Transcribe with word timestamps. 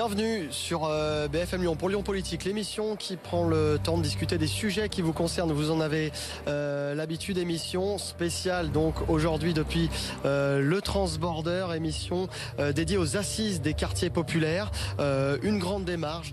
Bienvenue 0.00 0.46
sur 0.50 0.86
euh, 0.86 1.28
BFM 1.28 1.60
Lyon 1.60 1.76
pour 1.76 1.90
Lyon 1.90 2.02
Politique, 2.02 2.46
l'émission 2.46 2.96
qui 2.96 3.18
prend 3.18 3.46
le 3.46 3.78
temps 3.82 3.98
de 3.98 4.02
discuter 4.02 4.38
des 4.38 4.46
sujets 4.46 4.88
qui 4.88 5.02
vous 5.02 5.12
concernent. 5.12 5.52
Vous 5.52 5.70
en 5.70 5.78
avez 5.78 6.10
euh, 6.48 6.94
l'habitude, 6.94 7.36
émission 7.36 7.98
spéciale 7.98 8.70
donc 8.70 8.94
aujourd'hui 9.10 9.52
depuis 9.52 9.90
euh, 10.24 10.62
le 10.62 10.80
Transborder, 10.80 11.66
émission 11.76 12.30
dédiée 12.74 12.96
aux 12.96 13.18
assises 13.18 13.60
des 13.60 13.74
quartiers 13.74 14.08
populaires. 14.08 14.70
une 14.98 15.58
grande 15.58 15.84
démarche 15.84 16.32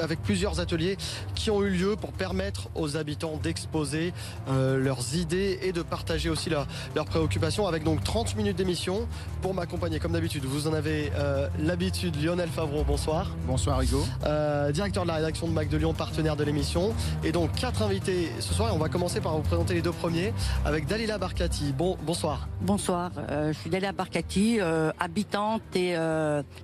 avec 0.00 0.22
plusieurs 0.22 0.58
ateliers 0.58 0.96
qui 1.34 1.50
ont 1.50 1.62
eu 1.62 1.68
lieu 1.68 1.94
pour 1.94 2.12
permettre 2.12 2.70
aux 2.74 2.96
habitants 2.96 3.36
d'exposer 3.42 4.14
leurs 4.48 5.14
idées 5.14 5.58
et 5.62 5.72
de 5.72 5.82
partager 5.82 6.30
aussi 6.30 6.48
leurs 6.48 7.04
préoccupations 7.04 7.66
avec 7.66 7.84
donc 7.84 8.02
30 8.02 8.36
minutes 8.36 8.56
d'émission 8.56 9.06
pour 9.42 9.52
m'accompagner 9.52 9.98
comme 9.98 10.12
d'habitude. 10.12 10.44
Vous 10.46 10.68
en 10.68 10.72
avez 10.72 11.12
l'habitude, 11.58 12.22
Lionel 12.22 12.48
Favreau 12.48 12.77
bonsoir. 12.84 13.30
Bonsoir 13.46 13.82
Hugo. 13.82 14.04
Euh, 14.24 14.70
directeur 14.72 15.02
de 15.02 15.08
la 15.08 15.14
rédaction 15.14 15.46
de 15.46 15.52
Mac 15.52 15.68
de 15.68 15.76
Lyon, 15.76 15.94
partenaire 15.94 16.36
de 16.36 16.44
l'émission. 16.44 16.94
Et 17.24 17.32
donc 17.32 17.52
quatre 17.52 17.82
invités 17.82 18.30
ce 18.40 18.54
soir. 18.54 18.70
Et 18.70 18.72
on 18.72 18.78
va 18.78 18.88
commencer 18.88 19.20
par 19.20 19.36
vous 19.36 19.42
présenter 19.42 19.74
les 19.74 19.82
deux 19.82 19.92
premiers 19.92 20.32
avec 20.64 20.86
Dalila 20.86 21.18
Barkati. 21.18 21.72
Bon, 21.72 21.96
bonsoir. 22.02 22.48
Bonsoir, 22.60 23.10
euh, 23.30 23.52
je 23.52 23.58
suis 23.58 23.70
Dalila 23.70 23.92
Barkati, 23.92 24.58
euh, 24.60 24.90
habitante 25.00 25.62
et 25.74 25.96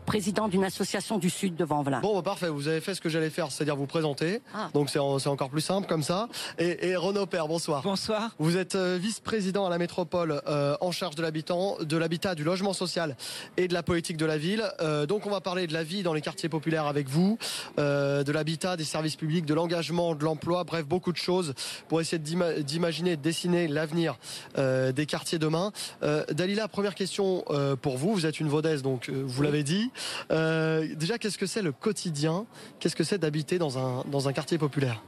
présidente 0.07 0.51
d'une 0.51 0.65
association 0.65 1.19
du 1.19 1.31
Sud 1.31 1.57
de 1.57 1.65
Vanvelin. 1.65 2.01
Bon, 2.01 2.15
bah, 2.17 2.23
parfait, 2.23 2.49
vous 2.49 2.69
avez 2.69 2.81
fait 2.81 2.95
ce 2.95 3.01
que 3.01 3.09
j'allais 3.09 3.31
faire, 3.31 3.51
c'est-à-dire 3.51 3.77
vous 3.77 3.87
présenter. 3.87 4.41
Ah. 4.55 4.69
Donc 4.75 4.91
c'est 4.91 4.99
encore 4.99 5.51
plus 5.51 5.61
simple 5.61 5.89
comme 5.89 6.03
ça. 6.03 6.29
Et, 6.59 6.89
et 6.89 6.97
Renaud 6.97 7.27
Père, 7.27 7.49
bonsoir. 7.49 7.83
Bonsoir. 7.83 8.31
Vous 8.39 8.57
êtes 8.57 8.77
vice-président 8.77 9.67
à 9.67 9.71
la 9.71 9.79
métropole 9.79 10.43
en 10.81 10.91
charge 10.93 11.15
de 11.15 11.23
l'habitant, 11.23 11.77
de 11.81 11.97
l'habitat, 11.97 12.35
du 12.35 12.45
logement 12.45 12.73
social 12.73 13.17
et 13.57 13.69
de 13.69 13.75
la 13.75 13.83
politique 13.83 14.17
de 14.17 14.27
la 14.27 14.39
ville. 14.39 14.65
donc 15.09 15.27
on 15.27 15.31
va 15.31 15.41
parler 15.41 15.67
de 15.67 15.73
la 15.73 15.83
vie 15.83 16.04
dans 16.05 16.15
les 16.15 16.21
quartiers 16.21 16.49
populaires 16.49 16.87
avec 16.87 17.09
vous, 17.09 17.39
euh, 17.79 18.23
de 18.23 18.31
l'habitat, 18.31 18.77
des 18.77 18.85
services 18.85 19.17
publics, 19.17 19.45
de 19.45 19.55
l'engagement, 19.55 20.15
de 20.15 20.23
l'emploi, 20.25 20.63
bref, 20.63 20.87
beaucoup 20.87 21.11
de 21.11 21.17
choses 21.17 21.55
pour 21.89 22.01
essayer 22.01 22.19
d'imaginer, 22.19 23.17
de 23.17 23.23
dessiner 23.23 23.67
l'avenir 23.67 24.19
euh, 24.59 24.93
des 24.93 25.07
quartiers 25.07 25.39
demain. 25.39 25.73
Euh, 26.03 26.25
Dalila, 26.31 26.69
première 26.69 26.95
question 26.95 27.45
pour 27.83 27.97
vous. 27.97 28.15
Vous 28.15 28.27
êtes 28.27 28.39
une 28.39 28.49
Vaudaise, 28.49 28.83
donc 28.83 29.11
vous 29.11 29.43
l'avez 29.43 29.63
dit. 29.63 29.91
déjà, 30.31 31.19
qu'est-ce 31.19 31.39
que 31.39 31.47
c'est 31.47 31.63
le 31.63 31.73
quotidien? 31.73 32.47
Qu'est-ce 32.79 32.97
que 32.97 33.05
c'est 33.05 33.19
d'habiter 33.19 33.59
dans 33.59 33.79
un, 33.79 34.05
dans 34.11 34.29
un 34.29 34.33
quartier 34.33 34.59
populaire? 34.59 35.03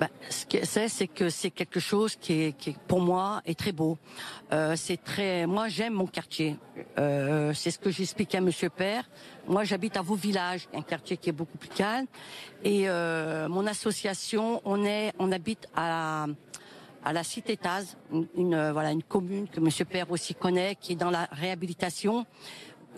Bah, 0.00 0.08
ce 0.30 0.46
que 0.46 0.64
c'est, 0.64 0.88
c'est 0.88 1.08
que 1.08 1.28
c'est 1.28 1.50
quelque 1.50 1.78
chose 1.78 2.16
qui 2.16 2.32
est, 2.44 2.56
qui 2.56 2.74
pour 2.88 3.02
moi 3.02 3.42
est 3.44 3.58
très 3.58 3.72
beau. 3.72 3.98
Euh, 4.50 4.74
c'est 4.74 4.96
très, 4.96 5.46
moi 5.46 5.68
j'aime 5.68 5.92
mon 5.92 6.06
quartier. 6.06 6.56
Euh, 6.98 7.52
c'est 7.52 7.70
ce 7.70 7.78
que 7.78 7.90
j'expliquais 7.90 8.38
à 8.38 8.40
Monsieur 8.40 8.70
Père. 8.70 9.04
Moi 9.46 9.64
j'habite 9.64 9.98
à 9.98 10.02
vos 10.02 10.14
villages, 10.14 10.68
un 10.72 10.80
quartier 10.80 11.18
qui 11.18 11.28
est 11.28 11.34
beaucoup 11.34 11.58
plus 11.58 11.68
calme. 11.68 12.06
Et 12.64 12.88
euh, 12.88 13.46
mon 13.50 13.66
association, 13.66 14.62
on 14.64 14.86
est, 14.86 15.12
on 15.18 15.30
habite 15.32 15.68
à 15.76 16.26
à 17.02 17.14
la 17.14 17.24
Cité 17.24 17.56
Taz, 17.56 17.96
une, 18.12 18.26
une, 18.36 18.70
voilà 18.72 18.92
une 18.92 19.02
commune 19.02 19.48
que 19.48 19.58
Monsieur 19.58 19.86
Père 19.86 20.10
aussi 20.10 20.34
connaît, 20.34 20.76
qui 20.76 20.92
est 20.92 20.96
dans 20.96 21.10
la 21.10 21.28
réhabilitation. 21.32 22.26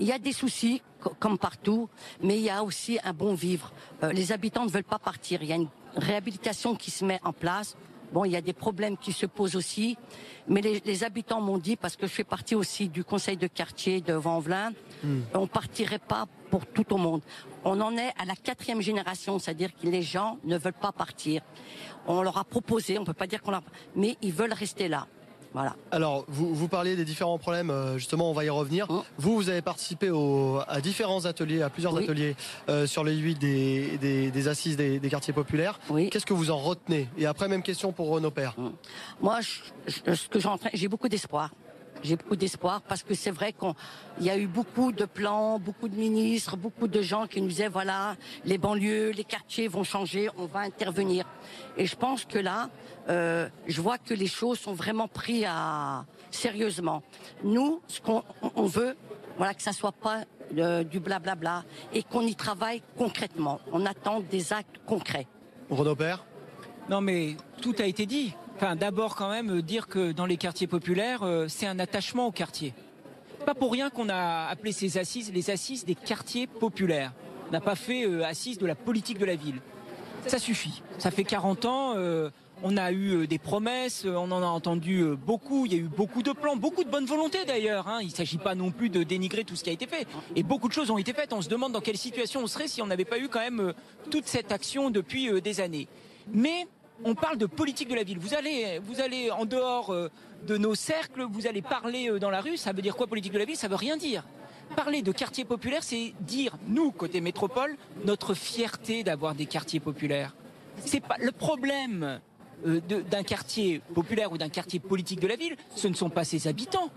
Il 0.00 0.06
y 0.06 0.12
a 0.12 0.18
des 0.18 0.32
soucis, 0.32 0.82
comme 1.18 1.38
partout, 1.38 1.88
mais 2.20 2.36
il 2.36 2.42
y 2.42 2.50
a 2.50 2.64
aussi 2.64 2.98
un 3.04 3.12
bon 3.12 3.34
vivre. 3.34 3.72
Euh, 4.02 4.12
les 4.12 4.32
habitants 4.32 4.64
ne 4.64 4.70
veulent 4.70 4.82
pas 4.82 4.98
partir. 4.98 5.42
Il 5.42 5.48
y 5.48 5.52
a 5.52 5.56
une 5.56 5.68
réhabilitation 5.96 6.74
qui 6.74 6.90
se 6.90 7.04
met 7.04 7.20
en 7.24 7.32
place. 7.32 7.76
Bon, 8.12 8.24
il 8.26 8.32
y 8.32 8.36
a 8.36 8.42
des 8.42 8.52
problèmes 8.52 8.98
qui 8.98 9.12
se 9.12 9.24
posent 9.24 9.56
aussi, 9.56 9.96
mais 10.46 10.60
les, 10.60 11.04
habitants 11.04 11.40
m'ont 11.40 11.56
dit, 11.56 11.76
parce 11.76 11.96
que 11.96 12.06
je 12.06 12.12
fais 12.12 12.24
partie 12.24 12.54
aussi 12.54 12.90
du 12.90 13.04
conseil 13.04 13.38
de 13.38 13.46
quartier 13.46 14.02
de 14.02 14.12
Vanvelin, 14.12 14.72
hmm. 15.02 15.20
on 15.32 15.46
partirait 15.46 15.98
pas 15.98 16.26
pour 16.50 16.66
tout 16.66 16.92
au 16.92 16.98
monde. 16.98 17.22
On 17.64 17.80
en 17.80 17.96
est 17.96 18.12
à 18.18 18.26
la 18.26 18.34
quatrième 18.34 18.82
génération, 18.82 19.38
c'est-à-dire 19.38 19.70
que 19.74 19.86
les 19.86 20.02
gens 20.02 20.38
ne 20.44 20.58
veulent 20.58 20.74
pas 20.74 20.92
partir. 20.92 21.40
On 22.06 22.20
leur 22.20 22.36
a 22.36 22.44
proposé, 22.44 22.98
on 22.98 23.04
peut 23.04 23.14
pas 23.14 23.26
dire 23.26 23.40
qu'on 23.40 23.52
leur, 23.52 23.62
mais 23.96 24.18
ils 24.20 24.32
veulent 24.32 24.52
rester 24.52 24.88
là. 24.88 25.06
Alors, 25.90 26.24
vous, 26.28 26.54
vous 26.54 26.68
parliez 26.68 26.96
des 26.96 27.04
différents 27.04 27.38
problèmes, 27.38 27.70
euh, 27.70 27.98
justement, 27.98 28.30
on 28.30 28.32
va 28.32 28.44
y 28.44 28.50
revenir. 28.50 28.86
Hein 28.90 29.04
vous, 29.18 29.36
vous 29.36 29.48
avez 29.48 29.62
participé 29.62 30.10
à 30.68 30.80
différents 30.80 31.24
ateliers, 31.26 31.62
à 31.62 31.70
plusieurs 31.70 31.96
ateliers 31.96 32.36
euh, 32.68 32.86
sur 32.86 33.04
les 33.04 33.16
huit 33.16 33.38
des, 33.38 34.48
assises 34.48 34.76
des, 34.76 35.00
quartiers 35.10 35.34
populaires. 35.34 35.78
Qu'est-ce 36.10 36.26
que 36.26 36.34
vous 36.34 36.50
en 36.50 36.58
retenez? 36.58 37.08
Et 37.18 37.26
après, 37.26 37.48
même 37.48 37.62
question 37.62 37.92
pour 37.92 38.08
Renaud 38.08 38.30
Père. 38.30 38.54
Hein 38.58 38.72
Moi, 39.20 39.40
ce 39.86 40.28
que 40.28 40.38
j'ai 40.74 40.88
beaucoup 40.88 41.08
d'espoir. 41.08 41.50
J'ai 42.02 42.16
beaucoup 42.16 42.36
d'espoir 42.36 42.82
parce 42.82 43.02
que 43.02 43.14
c'est 43.14 43.30
vrai 43.30 43.52
qu'il 43.52 44.24
y 44.26 44.30
a 44.30 44.36
eu 44.36 44.46
beaucoup 44.46 44.90
de 44.90 45.04
plans, 45.04 45.58
beaucoup 45.58 45.88
de 45.88 45.96
ministres, 45.96 46.56
beaucoup 46.56 46.88
de 46.88 47.00
gens 47.00 47.26
qui 47.26 47.40
nous 47.40 47.48
disaient 47.48 47.68
voilà, 47.68 48.16
les 48.44 48.58
banlieues, 48.58 49.10
les 49.10 49.24
quartiers 49.24 49.68
vont 49.68 49.84
changer, 49.84 50.28
on 50.36 50.46
va 50.46 50.60
intervenir. 50.60 51.24
Et 51.76 51.86
je 51.86 51.94
pense 51.94 52.24
que 52.24 52.38
là, 52.38 52.70
euh, 53.08 53.48
je 53.66 53.80
vois 53.80 53.98
que 53.98 54.14
les 54.14 54.26
choses 54.26 54.58
sont 54.58 54.74
vraiment 54.74 55.06
prises 55.06 55.46
à 55.48 56.04
sérieusement. 56.30 57.02
Nous, 57.44 57.80
ce 57.86 58.00
qu'on 58.00 58.24
on 58.56 58.64
veut, 58.64 58.96
voilà, 59.36 59.54
que 59.54 59.62
ça 59.62 59.72
soit 59.72 59.92
pas 59.92 60.24
euh, 60.58 60.82
du 60.82 60.98
blablabla 60.98 61.64
et 61.92 62.02
qu'on 62.02 62.22
y 62.22 62.34
travaille 62.34 62.82
concrètement. 62.98 63.60
On 63.72 63.86
attend 63.86 64.20
des 64.20 64.52
actes 64.52 64.80
concrets. 64.86 65.26
Renaud 65.70 65.96
Père? 65.96 66.24
Non, 66.88 67.00
mais 67.00 67.36
tout 67.60 67.74
a 67.78 67.84
été 67.84 68.06
dit. 68.06 68.34
D'abord 68.76 69.16
quand 69.16 69.28
même 69.28 69.58
euh, 69.58 69.62
dire 69.62 69.88
que 69.88 70.12
dans 70.12 70.24
les 70.24 70.36
quartiers 70.36 70.68
populaires, 70.68 71.24
euh, 71.24 71.46
c'est 71.48 71.66
un 71.66 71.80
attachement 71.80 72.28
au 72.28 72.30
quartier. 72.30 72.74
Pas 73.44 73.54
pour 73.54 73.72
rien 73.72 73.90
qu'on 73.90 74.08
a 74.08 74.46
appelé 74.46 74.70
ces 74.70 74.98
assises 74.98 75.32
les 75.32 75.50
assises 75.50 75.84
des 75.84 75.96
quartiers 75.96 76.46
populaires. 76.46 77.12
On 77.48 77.50
n'a 77.50 77.60
pas 77.60 77.74
fait 77.74 78.06
euh, 78.06 78.24
assises 78.24 78.58
de 78.58 78.66
la 78.66 78.76
politique 78.76 79.18
de 79.18 79.24
la 79.24 79.34
ville. 79.34 79.60
Ça 80.28 80.38
suffit. 80.38 80.82
Ça 80.98 81.10
fait 81.10 81.24
40 81.24 81.64
ans. 81.64 81.96
on 82.62 82.76
a 82.76 82.92
eu 82.92 83.26
des 83.26 83.38
promesses, 83.40 84.06
on 84.06 84.30
en 84.30 84.40
a 84.40 84.46
entendu 84.46 85.04
beaucoup, 85.16 85.66
il 85.66 85.72
y 85.72 85.74
a 85.74 85.78
eu 85.80 85.88
beaucoup 85.88 86.22
de 86.22 86.30
plans, 86.30 86.54
beaucoup 86.54 86.84
de 86.84 86.88
bonne 86.88 87.06
volonté 87.06 87.44
d'ailleurs. 87.44 87.88
Hein. 87.88 87.98
Il 88.02 88.06
ne 88.06 88.12
s'agit 88.12 88.38
pas 88.38 88.54
non 88.54 88.70
plus 88.70 88.88
de 88.88 89.02
dénigrer 89.02 89.42
tout 89.42 89.56
ce 89.56 89.64
qui 89.64 89.70
a 89.70 89.72
été 89.72 89.88
fait. 89.88 90.06
Et 90.36 90.44
beaucoup 90.44 90.68
de 90.68 90.72
choses 90.72 90.92
ont 90.92 90.98
été 90.98 91.12
faites. 91.12 91.32
On 91.32 91.42
se 91.42 91.48
demande 91.48 91.72
dans 91.72 91.80
quelle 91.80 91.96
situation 91.96 92.42
on 92.44 92.46
serait 92.46 92.68
si 92.68 92.80
on 92.80 92.86
n'avait 92.86 93.04
pas 93.04 93.18
eu 93.18 93.26
quand 93.28 93.40
même 93.40 93.74
toute 94.12 94.28
cette 94.28 94.52
action 94.52 94.90
depuis 94.90 95.42
des 95.42 95.60
années. 95.60 95.88
Mais 96.32 96.68
on 97.04 97.14
parle 97.14 97.38
de 97.38 97.46
politique 97.46 97.88
de 97.88 97.94
la 97.94 98.02
ville. 98.02 98.18
Vous 98.18 98.34
allez, 98.34 98.80
vous 98.84 99.00
allez 99.00 99.30
en 99.30 99.44
dehors 99.44 99.90
euh, 99.90 100.10
de 100.46 100.56
nos 100.56 100.74
cercles, 100.74 101.22
vous 101.22 101.46
allez 101.46 101.62
parler 101.62 102.10
euh, 102.10 102.18
dans 102.18 102.30
la 102.30 102.40
rue. 102.40 102.56
Ça 102.56 102.72
veut 102.72 102.82
dire 102.82 102.96
quoi 102.96 103.06
politique 103.06 103.32
de 103.32 103.38
la 103.38 103.44
ville? 103.44 103.56
Ça 103.56 103.68
veut 103.68 103.76
rien 103.76 103.96
dire. 103.96 104.24
Parler 104.76 105.02
de 105.02 105.12
quartier 105.12 105.44
populaire, 105.44 105.82
c'est 105.82 106.14
dire, 106.20 106.56
nous, 106.66 106.92
côté 106.92 107.20
métropole, 107.20 107.76
notre 108.04 108.34
fierté 108.34 109.04
d'avoir 109.04 109.34
des 109.34 109.46
quartiers 109.46 109.80
populaires. 109.80 110.34
C'est 110.78 111.00
pas 111.00 111.16
le 111.18 111.32
problème 111.32 112.20
euh, 112.66 112.80
d'un 112.80 113.22
quartier 113.22 113.80
populaire 113.94 114.32
ou 114.32 114.38
d'un 114.38 114.48
quartier 114.48 114.80
politique 114.80 115.20
de 115.20 115.26
la 115.26 115.36
ville. 115.36 115.56
Ce 115.76 115.88
ne 115.88 115.94
sont 115.94 116.10
pas 116.10 116.24
ses 116.24 116.48
habitants. 116.48 116.90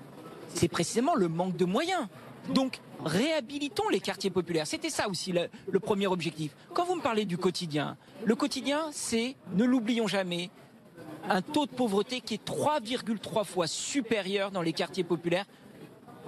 C'est 0.54 0.68
précisément 0.68 1.16
le 1.16 1.28
manque 1.28 1.58
de 1.58 1.66
moyens. 1.66 2.08
Donc, 2.50 2.80
réhabilitons 3.04 3.90
les 3.90 4.00
quartiers 4.00 4.30
populaires. 4.30 4.68
C'était 4.68 4.90
ça 4.90 5.10
aussi 5.10 5.34
le, 5.34 5.80
premier 5.80 6.08
objectif. 6.08 6.56
Quand 6.74 6.86
vous 6.86 6.96
me 6.96 7.02
parlez 7.02 7.26
du 7.26 7.38
quotidien, 7.38 7.98
le 8.24 8.36
quotidien, 8.36 8.88
c'est, 8.92 9.36
ne 9.54 9.66
l'oublions 9.66 10.08
jamais, 10.08 10.50
un 11.28 11.42
taux 11.42 11.66
de 11.66 11.72
pauvreté 11.72 12.22
qui 12.22 12.36
est 12.36 12.48
3,3 12.48 13.46
fois 13.46 13.68
supérieur 13.68 14.52
dans 14.52 14.62
les 14.62 14.74
quartiers 14.74 15.04
populaires 15.04 15.46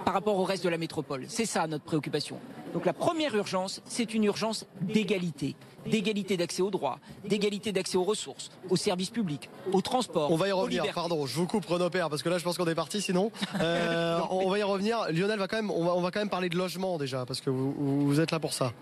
par 0.04 0.14
rapport 0.14 0.38
au 0.38 0.44
reste 0.44 0.64
de 0.64 0.68
la 0.68 0.78
métropole. 0.78 1.26
C'est 1.28 1.46
ça 1.46 1.66
notre 1.66 1.84
préoccupation. 1.84 2.38
Donc 2.72 2.84
la 2.86 2.92
première 2.92 3.34
urgence, 3.34 3.80
c'est 3.86 4.14
une 4.14 4.24
urgence 4.24 4.66
d'égalité. 4.80 5.56
D'égalité 5.86 6.36
d'accès 6.36 6.60
aux 6.60 6.70
droits, 6.70 6.98
d'égalité 7.26 7.72
d'accès 7.72 7.96
aux 7.96 8.04
ressources, 8.04 8.50
aux 8.68 8.76
services 8.76 9.10
publics, 9.10 9.48
aux 9.72 9.80
transports. 9.80 10.30
On 10.30 10.36
va 10.36 10.48
y 10.48 10.52
revenir, 10.52 10.84
pardon, 10.92 11.24
je 11.24 11.34
vous 11.34 11.46
coupe 11.46 11.64
Renaud 11.64 11.88
Père, 11.88 12.10
parce 12.10 12.22
que 12.22 12.28
là 12.28 12.36
je 12.36 12.44
pense 12.44 12.58
qu'on 12.58 12.66
est 12.66 12.74
parti 12.74 13.00
sinon. 13.00 13.30
Euh, 13.60 14.20
on 14.30 14.48
va 14.50 14.58
y 14.58 14.62
revenir. 14.62 15.06
Lionel, 15.10 15.38
va 15.38 15.48
quand 15.48 15.56
même, 15.56 15.70
on, 15.70 15.84
va, 15.84 15.94
on 15.94 16.00
va 16.00 16.10
quand 16.10 16.20
même 16.20 16.28
parler 16.28 16.48
de 16.48 16.56
logement 16.56 16.96
déjà, 16.98 17.24
parce 17.26 17.40
que 17.40 17.50
vous, 17.50 17.72
vous 18.06 18.20
êtes 18.20 18.30
là 18.30 18.38
pour 18.38 18.52
ça. 18.52 18.72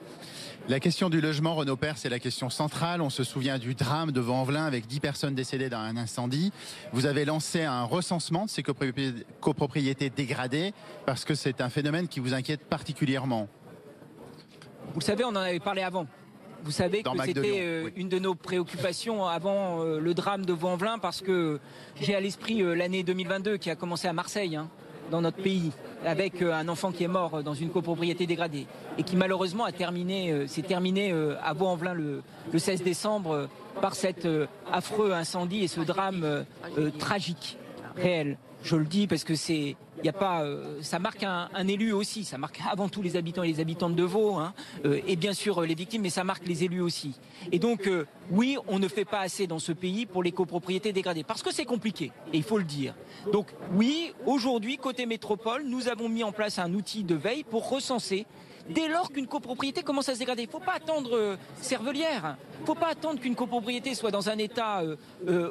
La 0.68 0.80
question 0.80 1.08
du 1.08 1.20
logement, 1.20 1.54
Renaud 1.54 1.76
Père, 1.76 1.96
c'est 1.96 2.08
la 2.08 2.18
question 2.18 2.50
centrale. 2.50 3.00
On 3.00 3.08
se 3.08 3.22
souvient 3.22 3.56
du 3.56 3.76
drame 3.76 4.10
de 4.10 4.20
Vanvelin 4.20 4.64
avec 4.64 4.88
10 4.88 4.98
personnes 4.98 5.34
décédées 5.36 5.68
dans 5.68 5.78
un 5.78 5.96
incendie. 5.96 6.52
Vous 6.92 7.06
avez 7.06 7.24
lancé 7.24 7.62
un 7.62 7.84
recensement 7.84 8.46
de 8.46 8.50
ces 8.50 8.64
copropriétés 8.64 10.10
dégradées 10.10 10.74
parce 11.06 11.24
que 11.24 11.36
c'est 11.36 11.60
un 11.60 11.68
phénomène 11.68 12.08
qui 12.08 12.18
vous 12.18 12.34
inquiète 12.34 12.64
particulièrement. 12.64 13.48
Vous 14.96 15.00
le 15.00 15.04
savez, 15.04 15.24
on 15.24 15.28
en 15.28 15.36
avait 15.36 15.60
parlé 15.60 15.82
avant. 15.82 16.06
Vous 16.64 16.70
savez 16.70 17.02
que 17.02 17.10
c'était 17.22 17.58
euh, 17.60 17.90
une 17.96 18.08
de 18.08 18.18
nos 18.18 18.34
préoccupations 18.34 19.26
avant 19.26 19.82
euh, 19.82 20.00
le 20.00 20.14
drame 20.14 20.46
de 20.46 20.54
Vanvelin 20.54 20.98
parce 20.98 21.20
que 21.20 21.60
j'ai 22.00 22.14
à 22.14 22.20
l'esprit 22.20 22.62
euh, 22.62 22.74
l'année 22.74 23.02
2022 23.02 23.58
qui 23.58 23.68
a 23.68 23.76
commencé 23.76 24.08
à 24.08 24.14
Marseille. 24.14 24.56
Hein 24.56 24.70
dans 25.10 25.20
notre 25.20 25.36
pays 25.36 25.70
avec 26.04 26.42
un 26.42 26.66
enfant 26.68 26.90
qui 26.90 27.04
est 27.04 27.08
mort 27.08 27.44
dans 27.44 27.54
une 27.54 27.70
copropriété 27.70 28.26
dégradée 28.26 28.66
et 28.98 29.04
qui 29.04 29.14
malheureusement 29.16 29.64
a 29.64 29.70
terminé, 29.70 30.48
s'est 30.48 30.62
terminé 30.62 31.12
à 31.44 31.52
Vaux-en-Velin 31.52 31.94
le, 31.94 32.22
16 32.58 32.82
décembre 32.82 33.48
par 33.80 33.94
cet 33.94 34.26
affreux 34.72 35.12
incendie 35.12 35.62
et 35.62 35.68
ce 35.68 35.80
drame 35.80 36.44
tragique, 36.98 37.56
réel. 37.94 38.36
Je 38.66 38.74
le 38.74 38.84
dis 38.84 39.06
parce 39.06 39.22
que 39.22 39.36
c'est 39.36 39.76
y 40.02 40.08
a 40.08 40.12
pas, 40.12 40.42
euh, 40.42 40.82
ça 40.82 40.98
marque 40.98 41.22
un, 41.22 41.68
élu 41.68 41.92
aussi, 41.92 42.24
ça 42.24 42.36
marque 42.36 42.60
avant 42.68 42.88
tout 42.88 43.00
les 43.00 43.16
habitants 43.16 43.44
et 43.44 43.52
les 43.52 43.60
habitantes 43.60 43.94
de 43.94 44.02
Vaud, 44.02 44.34
hein, 44.34 44.54
euh, 44.84 45.00
et 45.06 45.14
bien 45.14 45.32
sûr 45.32 45.62
euh, 45.62 45.66
les 45.66 45.76
victimes, 45.76 46.02
mais 46.02 46.10
ça 46.10 46.24
marque 46.24 46.48
les 46.48 46.64
élus 46.64 46.80
aussi. 46.80 47.14
Et 47.52 47.60
donc, 47.60 47.88
oui, 48.32 48.58
on 48.66 48.80
ne 48.80 48.88
fait 48.88 49.04
pas 49.04 49.20
assez 49.20 49.46
dans 49.46 49.60
ce 49.60 49.70
pays 49.70 50.04
pour 50.04 50.24
les 50.24 50.32
copropriétés 50.32 50.92
dégradées, 50.92 51.22
parce 51.22 51.44
que 51.44 51.54
c'est 51.54 51.64
compliqué, 51.64 52.10
et 52.32 52.38
il 52.38 52.42
faut 52.42 52.58
le 52.58 52.64
dire. 52.64 52.94
Donc, 53.32 53.46
oui, 53.74 54.12
aujourd'hui, 54.26 54.78
côté 54.78 55.06
métropole, 55.06 55.62
nous 55.64 55.86
avons 55.86 56.08
mis 56.08 56.24
en 56.24 56.32
place 56.32 56.58
un 56.58 56.74
outil 56.74 57.04
de 57.04 57.14
veille 57.14 57.44
pour 57.44 57.68
recenser 57.68 58.26
dès 58.68 58.88
lors 58.88 59.12
qu'une 59.12 59.28
copropriété 59.28 59.84
commence 59.84 60.08
à 60.08 60.14
se 60.14 60.18
dégrader. 60.18 60.42
Il 60.42 60.46
ne 60.46 60.50
faut 60.50 60.58
pas 60.58 60.74
attendre 60.74 61.38
Cervelière, 61.60 62.36
il 62.58 62.62
ne 62.62 62.66
faut 62.66 62.74
pas 62.74 62.88
attendre 62.88 63.20
qu'une 63.20 63.36
copropriété 63.36 63.94
soit 63.94 64.10
dans 64.10 64.28
un 64.28 64.38
état 64.38 64.82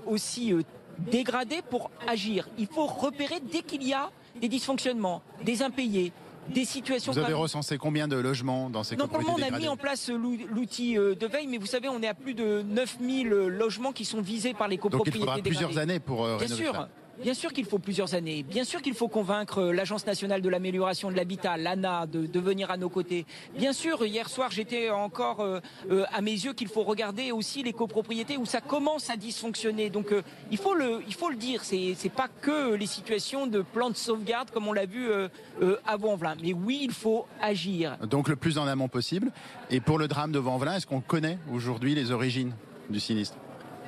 aussi 0.06 0.54
dégradé 1.00 1.62
pour 1.69 1.92
agir. 2.07 2.47
Il 2.57 2.68
faut 2.68 2.86
repérer 2.86 3.39
dès 3.51 3.62
qu'il 3.62 3.83
y 3.83 3.94
a 3.94 4.12
des 4.39 4.47
dysfonctionnements, 4.50 5.21
des 5.44 5.62
impayés, 5.62 6.12
des 6.50 6.65
situations. 6.65 7.12
Vous 7.12 7.19
avez 7.19 7.33
recensé 7.33 7.77
combien 7.77 8.07
de 8.07 8.15
logements 8.15 8.69
dans 8.69 8.83
ces 8.83 8.95
Non, 8.95 9.07
on 9.12 9.42
a 9.42 9.57
mis 9.57 9.68
en 9.68 9.77
place 9.77 10.09
l'outil 10.09 10.97
euh, 10.97 11.15
de 11.15 11.27
veille, 11.27 11.47
mais 11.47 11.57
vous 11.57 11.65
savez, 11.65 11.89
on 11.89 12.01
est 12.01 12.07
à 12.07 12.13
plus 12.13 12.33
de 12.33 12.62
9000 12.62 13.27
logements 13.27 13.92
qui 13.92 14.06
sont 14.06 14.21
visés 14.21 14.53
par 14.53 14.68
les 14.68 14.77
copropriétés. 14.77 15.19
Donc 15.19 15.27
il 15.27 15.33
faudra 15.33 15.42
plusieurs 15.42 15.77
années 15.77 16.00
pour 16.00 16.25
euh, 16.25 16.38
Bien 16.38 16.47
sûr. 16.47 16.88
Bien 17.22 17.34
sûr 17.34 17.54
qu'il 17.54 17.66
faut 17.66 17.80
plusieurs 17.80 18.14
années. 18.14 18.44
Bien 18.44 18.64
sûr 18.64 18.82
qu'il 18.82 18.94
faut 18.94 19.08
convaincre 19.08 19.64
l'Agence 19.64 20.06
nationale 20.06 20.42
de 20.42 20.50
l'amélioration 20.50 21.10
de 21.10 21.16
l'habitat, 21.16 21.58
l'ANA, 21.58 22.06
de, 22.08 22.40
venir 22.40 22.70
à 22.70 22.78
nos 22.78 22.90
côtés. 22.90 23.26
Bien 23.58 23.74
sûr, 23.74 24.06
hier 24.06 24.30
soir, 24.30 24.52
j'étais 24.52 24.90
encore 24.90 25.40
euh, 25.40 25.60
euh, 25.90 26.04
à 26.14 26.22
mes 26.22 26.32
yeux 26.32 26.54
qu'il 26.54 26.68
faut 26.68 26.84
regarder 26.84 27.32
aussi 27.32 27.64
les 27.64 27.74
copropriétés 27.74 28.38
où 28.38 28.46
ça 28.46 28.62
commence 28.62 29.10
à 29.10 29.16
dysfonctionner. 29.16 29.90
Donc 29.90 30.12
euh, 30.12 30.22
il 30.52 30.58
faut 30.58 30.76
le, 30.76 31.02
il 31.08 31.14
faut 31.14 31.30
le 31.30 31.38
dire. 31.38 31.64
C'est, 31.64 31.96
pas 32.16 32.28
que 32.28 32.76
les 32.76 32.86
situations 32.86 33.48
de 33.48 33.62
plan 33.62 33.90
de 33.90 33.96
sauvegarde 33.96 34.52
comme 34.52 34.68
on 34.68 34.74
l'a 34.74 34.86
vu 34.86 35.10
à 35.86 35.98
Vanvelin. 35.98 36.36
Mais 36.42 36.54
oui, 36.54 36.80
il 36.84 36.92
faut 36.92 37.26
agir. 37.42 37.98
Donc 38.08 38.30
le 38.30 38.36
plus 38.36 38.58
en 38.58 38.68
amont 38.68 38.88
possible. 38.88 39.32
Et 39.72 39.80
pour 39.80 39.98
le 39.98 40.08
drame 40.08 40.32
de 40.32 40.40
Vanvelin, 40.40 40.76
est-ce 40.76 40.88
qu'on 40.88 41.02
connaît 41.02 41.40
aujourd'hui 41.52 41.96
les 41.96 42.12
origines 42.12 42.54
du 42.90 43.00
sinistre? 43.00 43.38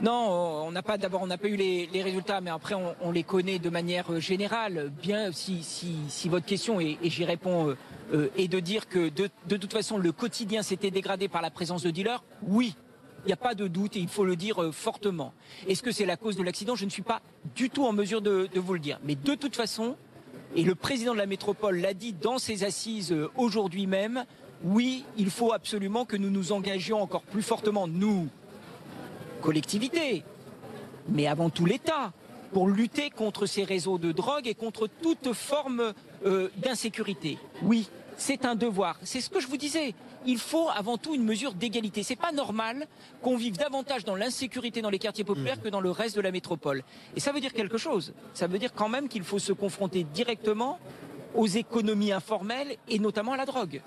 Non, 0.01 0.65
on 0.67 0.71
n'a 0.71 0.83
pas. 0.83 0.97
D'abord, 0.97 1.23
on 1.23 1.27
n'a 1.27 1.39
pas 1.39 1.47
eu 1.47 1.55
les, 1.55 2.01
résultats, 2.03 2.39
mais 2.39 2.51
après, 2.51 2.75
on, 3.01 3.11
les 3.11 3.23
connaît 3.23 3.57
de 3.57 3.69
manière 3.69 4.11
euh, 4.13 4.19
générale. 4.19 4.91
Bien, 5.01 5.31
si, 5.31 5.63
si, 5.63 6.29
votre 6.29 6.45
question 6.45 6.79
et, 6.79 6.97
j'y 7.03 7.25
réponds 7.25 7.69
euh, 7.69 7.77
euh, 8.13 8.29
est 8.37 8.47
de 8.47 8.59
dire 8.59 8.87
que 8.87 9.09
de, 9.09 9.57
toute 9.57 9.73
façon 9.73 9.97
le 9.97 10.11
quotidien 10.11 10.61
s'était 10.61 10.91
dégradé 10.91 11.27
par 11.27 11.41
la 11.41 11.49
présence 11.49 11.81
de 11.81 11.89
dealers, 11.89 12.23
oui. 12.43 12.75
Il 13.25 13.27
n'y 13.27 13.33
a 13.33 13.37
pas 13.37 13.55
de 13.55 13.67
doute 13.67 13.97
et 13.97 13.99
il 13.99 14.07
faut 14.07 14.23
le 14.23 14.35
dire 14.35 14.69
fortement. 14.71 15.33
Est-ce 15.67 15.81
que 15.81 15.91
c'est 15.91 16.05
la 16.05 16.15
cause 16.15 16.37
de 16.37 16.43
l'accident? 16.43 16.75
Je 16.75 16.85
ne 16.85 16.89
suis 16.89 17.01
pas 17.01 17.21
du 17.55 17.69
tout 17.69 17.83
en 17.83 17.91
mesure 17.91 18.21
de, 18.21 18.47
de 18.53 18.59
vous 18.59 18.73
le 18.73 18.79
dire. 18.79 18.99
Mais 19.03 19.15
de 19.15 19.35
toute 19.35 19.55
façon, 19.55 19.97
et 20.55 20.63
le 20.63 20.75
président 20.75 21.13
de 21.13 21.17
la 21.17 21.25
métropole 21.25 21.79
l'a 21.79 21.93
dit 21.93 22.13
dans 22.13 22.37
ses 22.37 22.63
assises 22.63 23.13
aujourd'hui 23.35 23.85
même, 23.85 24.23
oui, 24.63 25.03
il 25.17 25.29
faut 25.29 25.51
absolument 25.51 26.05
que 26.05 26.15
nous 26.15 26.29
nous 26.29 26.51
engagions 26.51 27.01
encore 27.01 27.23
plus 27.23 27.41
fortement, 27.41 27.87
nous, 27.87 28.29
collectivités, 29.41 30.23
mais 31.09 31.27
avant 31.27 31.49
tout 31.49 31.65
l'État, 31.65 32.11
pour 32.51 32.67
lutter 32.67 33.09
contre 33.09 33.45
ces 33.45 33.63
réseaux 33.63 33.97
de 33.97 34.11
drogue 34.11 34.47
et 34.47 34.55
contre 34.55 34.87
toute 34.87 35.33
forme 35.33 35.93
euh, 36.25 36.49
d'insécurité. 36.57 37.37
Oui, 37.61 37.89
c'est 38.17 38.45
un 38.45 38.55
devoir. 38.55 38.97
C'est 39.03 39.21
ce 39.21 39.29
que 39.29 39.39
je 39.39 39.47
vous 39.47 39.57
disais. 39.57 39.93
Il 40.25 40.39
faut 40.39 40.69
avant 40.69 40.97
tout 40.97 41.13
une 41.13 41.23
mesure 41.23 41.53
d'égalité. 41.53 42.03
C'est 42.03 42.15
pas 42.15 42.31
normal 42.31 42.87
qu'on 43.21 43.37
vive 43.37 43.57
davantage 43.57 44.03
dans 44.03 44.15
l'insécurité 44.15 44.81
dans 44.81 44.89
les 44.89 44.99
quartiers 44.99 45.23
populaires 45.23 45.61
que 45.61 45.69
dans 45.69 45.81
le 45.81 45.91
reste 45.91 46.15
de 46.15 46.21
la 46.21 46.31
métropole. 46.31 46.83
Et 47.15 47.19
ça 47.19 47.31
veut 47.31 47.39
dire 47.39 47.53
quelque 47.53 47.77
chose. 47.77 48.13
Ça 48.33 48.47
veut 48.47 48.59
dire 48.59 48.73
quand 48.73 48.89
même 48.89 49.07
qu'il 49.07 49.23
faut 49.23 49.39
se 49.39 49.53
confronter 49.53 50.03
directement 50.03 50.79
aux 51.35 51.47
économies 51.47 52.11
informelles 52.11 52.77
et 52.89 52.99
notamment 52.99 53.33
à 53.33 53.37
la 53.37 53.45
drogue. 53.45 53.81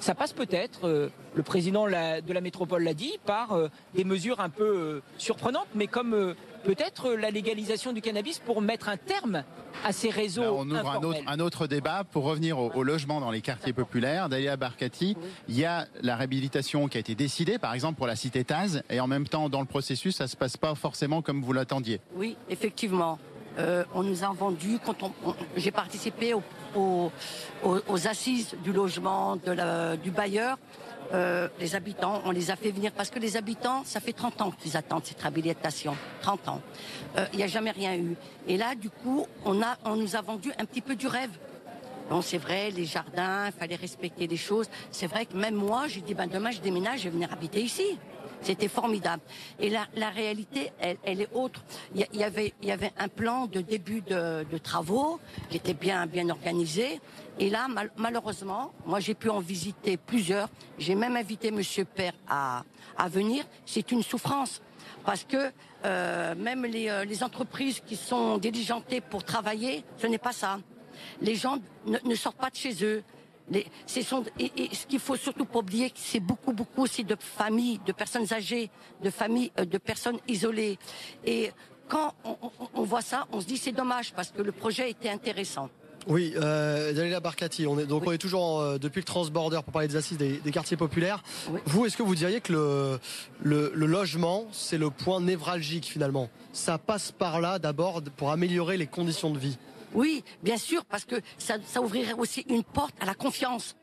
Ça 0.00 0.14
passe 0.14 0.32
peut-être, 0.32 0.86
euh, 0.86 1.10
le 1.34 1.42
président 1.42 1.86
de 1.86 2.32
la 2.32 2.40
métropole 2.40 2.82
l'a 2.82 2.94
dit, 2.94 3.18
par 3.26 3.52
euh, 3.52 3.68
des 3.94 4.04
mesures 4.04 4.40
un 4.40 4.48
peu 4.48 4.64
euh, 4.64 5.02
surprenantes, 5.18 5.68
mais 5.74 5.86
comme 5.88 6.34
peut-être 6.64 7.12
la 7.12 7.30
légalisation 7.30 7.92
du 7.92 8.00
cannabis 8.00 8.38
pour 8.38 8.62
mettre 8.62 8.88
un 8.88 8.96
terme 8.96 9.44
à 9.84 9.92
ces 9.92 10.08
réseaux. 10.08 10.42
on 10.42 10.68
ouvre 10.70 11.16
un 11.26 11.40
autre, 11.40 11.66
débat 11.66 12.04
pour 12.04 12.24
revenir 12.24 12.58
au, 12.58 12.82
logement 12.82 13.20
dans 13.20 13.30
les 13.30 13.42
quartiers 13.42 13.72
populaires. 13.72 14.28
Dalia 14.28 14.56
Barkati, 14.56 15.16
il 15.48 15.58
y 15.58 15.64
a 15.64 15.86
la 16.02 16.16
réhabilitation 16.16 16.88
qui 16.88 16.96
a 16.96 17.00
été 17.00 17.14
décidée, 17.14 17.58
par 17.58 17.74
exemple 17.74 17.96
pour 17.96 18.06
la 18.06 18.16
cité 18.16 18.44
Taz, 18.44 18.82
et 18.90 19.00
en 19.00 19.06
même 19.06 19.28
temps 19.28 19.48
dans 19.48 19.60
le 19.60 19.66
processus, 19.66 20.16
ça 20.16 20.28
se 20.28 20.36
passe 20.36 20.56
pas 20.56 20.74
forcément 20.74 21.22
comme 21.22 21.42
vous 21.42 21.52
l'attendiez. 21.52 22.00
Oui, 22.14 22.36
effectivement. 22.48 23.18
On 23.94 24.02
nous 24.02 24.24
a 24.24 24.32
vendu, 24.32 24.78
quand 24.84 24.96
j'ai 25.56 25.70
participé 25.70 26.34
au 26.34 26.42
aux, 26.76 28.06
assises 28.06 28.54
du 28.62 28.72
logement, 28.72 29.36
du 29.36 30.10
bailleur. 30.10 30.58
Euh, 31.12 31.48
les 31.58 31.74
habitants, 31.74 32.22
on 32.24 32.30
les 32.30 32.52
a 32.52 32.56
fait 32.56 32.70
venir 32.70 32.92
parce 32.92 33.10
que 33.10 33.18
les 33.18 33.36
habitants, 33.36 33.82
ça 33.84 33.98
fait 33.98 34.12
30 34.12 34.42
ans 34.42 34.52
qu'ils 34.52 34.76
attendent 34.76 35.04
cette 35.04 35.20
réhabilitation. 35.20 35.96
30 36.22 36.48
ans. 36.48 36.60
Euh, 37.16 37.26
il 37.32 37.38
n'y 37.38 37.42
a 37.42 37.48
jamais 37.48 37.72
rien 37.72 37.96
eu. 37.96 38.14
Et 38.46 38.56
là, 38.56 38.76
du 38.76 38.90
coup, 38.90 39.26
on, 39.44 39.60
a, 39.60 39.76
on 39.84 39.96
nous 39.96 40.14
a 40.14 40.20
vendu 40.20 40.52
un 40.56 40.64
petit 40.64 40.80
peu 40.80 40.94
du 40.94 41.08
rêve. 41.08 41.30
Bon, 42.08 42.22
c'est 42.22 42.38
vrai, 42.38 42.70
les 42.70 42.84
jardins, 42.84 43.46
il 43.46 43.52
fallait 43.52 43.74
respecter 43.74 44.28
les 44.28 44.36
choses. 44.36 44.68
C'est 44.92 45.08
vrai 45.08 45.26
que 45.26 45.36
même 45.36 45.56
moi, 45.56 45.88
j'ai 45.88 46.00
dit, 46.00 46.14
ben 46.14 46.28
demain, 46.28 46.52
je 46.52 46.60
déménage, 46.60 47.00
je 47.00 47.04
vais 47.04 47.10
venir 47.10 47.32
habiter 47.32 47.60
ici. 47.60 47.98
C'était 48.42 48.68
formidable. 48.68 49.22
Et 49.58 49.68
la, 49.68 49.86
la 49.96 50.10
réalité, 50.10 50.72
elle, 50.80 51.20
est 51.20 51.28
autre. 51.34 51.62
Il 51.94 52.06
y, 52.14 52.24
avait, 52.24 52.52
un 52.98 53.08
plan 53.08 53.46
de 53.46 53.60
début 53.60 54.00
de, 54.00 54.44
travaux 54.62 55.20
qui 55.50 55.56
était 55.56 55.74
bien, 55.74 56.06
bien 56.06 56.28
organisé. 56.30 57.00
Et 57.38 57.50
là, 57.50 57.66
malheureusement, 57.96 58.72
moi, 58.86 59.00
j'ai 59.00 59.14
pu 59.14 59.28
en 59.28 59.40
visiter 59.40 59.96
plusieurs. 59.96 60.48
J'ai 60.78 60.94
même 60.94 61.16
invité 61.16 61.50
Monsieur 61.50 61.84
Père 61.84 62.14
à, 62.28 62.62
venir. 63.08 63.44
C'est 63.64 63.92
une 63.92 64.02
souffrance 64.02 64.60
parce 65.04 65.24
que 65.24 65.50
euh, 65.86 66.34
même 66.34 66.66
les, 66.66 66.90
euh, 66.90 67.04
les, 67.06 67.22
entreprises 67.22 67.80
qui 67.80 67.96
sont 67.96 68.36
diligentées 68.36 69.00
pour 69.00 69.24
travailler, 69.24 69.82
ce 69.96 70.06
n'est 70.06 70.18
pas 70.18 70.32
ça. 70.32 70.60
Les 71.22 71.34
gens 71.34 71.58
ne 71.86 72.14
sortent 72.14 72.36
pas 72.36 72.50
de 72.50 72.56
chez 72.56 72.84
eux 72.84 73.02
sont, 74.02 74.24
et, 74.38 74.68
ce 74.72 74.86
qu'il 74.86 75.00
faut 75.00 75.16
surtout 75.16 75.44
pas 75.44 75.58
oublier, 75.58 75.92
c'est 75.94 76.20
beaucoup, 76.20 76.52
beaucoup 76.52 76.82
aussi 76.82 77.04
de 77.04 77.16
familles, 77.18 77.80
de 77.86 77.92
personnes 77.92 78.32
âgées, 78.32 78.70
de 79.02 79.10
familles, 79.10 79.52
euh, 79.58 79.64
de 79.64 79.78
personnes 79.78 80.18
isolées. 80.28 80.78
Et 81.24 81.50
quand 81.88 82.14
on, 82.74 82.82
voit 82.82 83.02
ça, 83.02 83.26
on 83.32 83.40
se 83.40 83.46
dit 83.46 83.56
c'est 83.56 83.72
dommage 83.72 84.12
parce 84.12 84.30
que 84.30 84.42
le 84.42 84.52
projet 84.52 84.90
était 84.90 85.08
intéressant. 85.08 85.68
Oui, 86.06 86.32
euh, 86.36 86.94
Dalila 86.94 87.20
Barkati, 87.20 87.66
on 87.66 87.78
est, 87.78 87.84
donc 87.84 88.04
on 88.06 88.12
est 88.12 88.18
toujours 88.18 88.60
euh, 88.60 88.78
depuis 88.78 89.00
le 89.00 89.04
transborder 89.04 89.60
pour 89.62 89.72
parler 89.72 89.88
des 89.88 89.96
assises 89.96 90.16
des, 90.16 90.40
quartiers 90.50 90.78
populaires. 90.78 91.22
Vous, 91.66 91.84
est-ce 91.84 91.96
que 91.96 92.02
vous 92.02 92.14
diriez 92.14 92.40
que 92.40 92.52
le, 92.52 92.98
le, 93.42 93.70
le 93.74 93.86
logement, 93.86 94.46
c'est 94.50 94.78
le 94.78 94.88
point 94.88 95.20
névralgique 95.20 95.84
finalement? 95.84 96.30
Ça 96.52 96.78
passe 96.78 97.12
par 97.12 97.40
là 97.40 97.58
d'abord 97.58 98.00
pour 98.16 98.30
améliorer 98.30 98.78
les 98.78 98.86
conditions 98.86 99.30
de 99.30 99.38
vie 99.38 99.58
oui, 99.94 100.24
bien 100.42 100.56
sûr, 100.56 100.84
parce 100.84 101.04
que 101.04 101.16
ça, 101.38 101.58
ouvrirait 101.80 102.14
aussi 102.14 102.44
une 102.48 102.62
porte 102.62 102.94
à 103.00 103.06
la 103.06 103.14
confiance. 103.14 103.76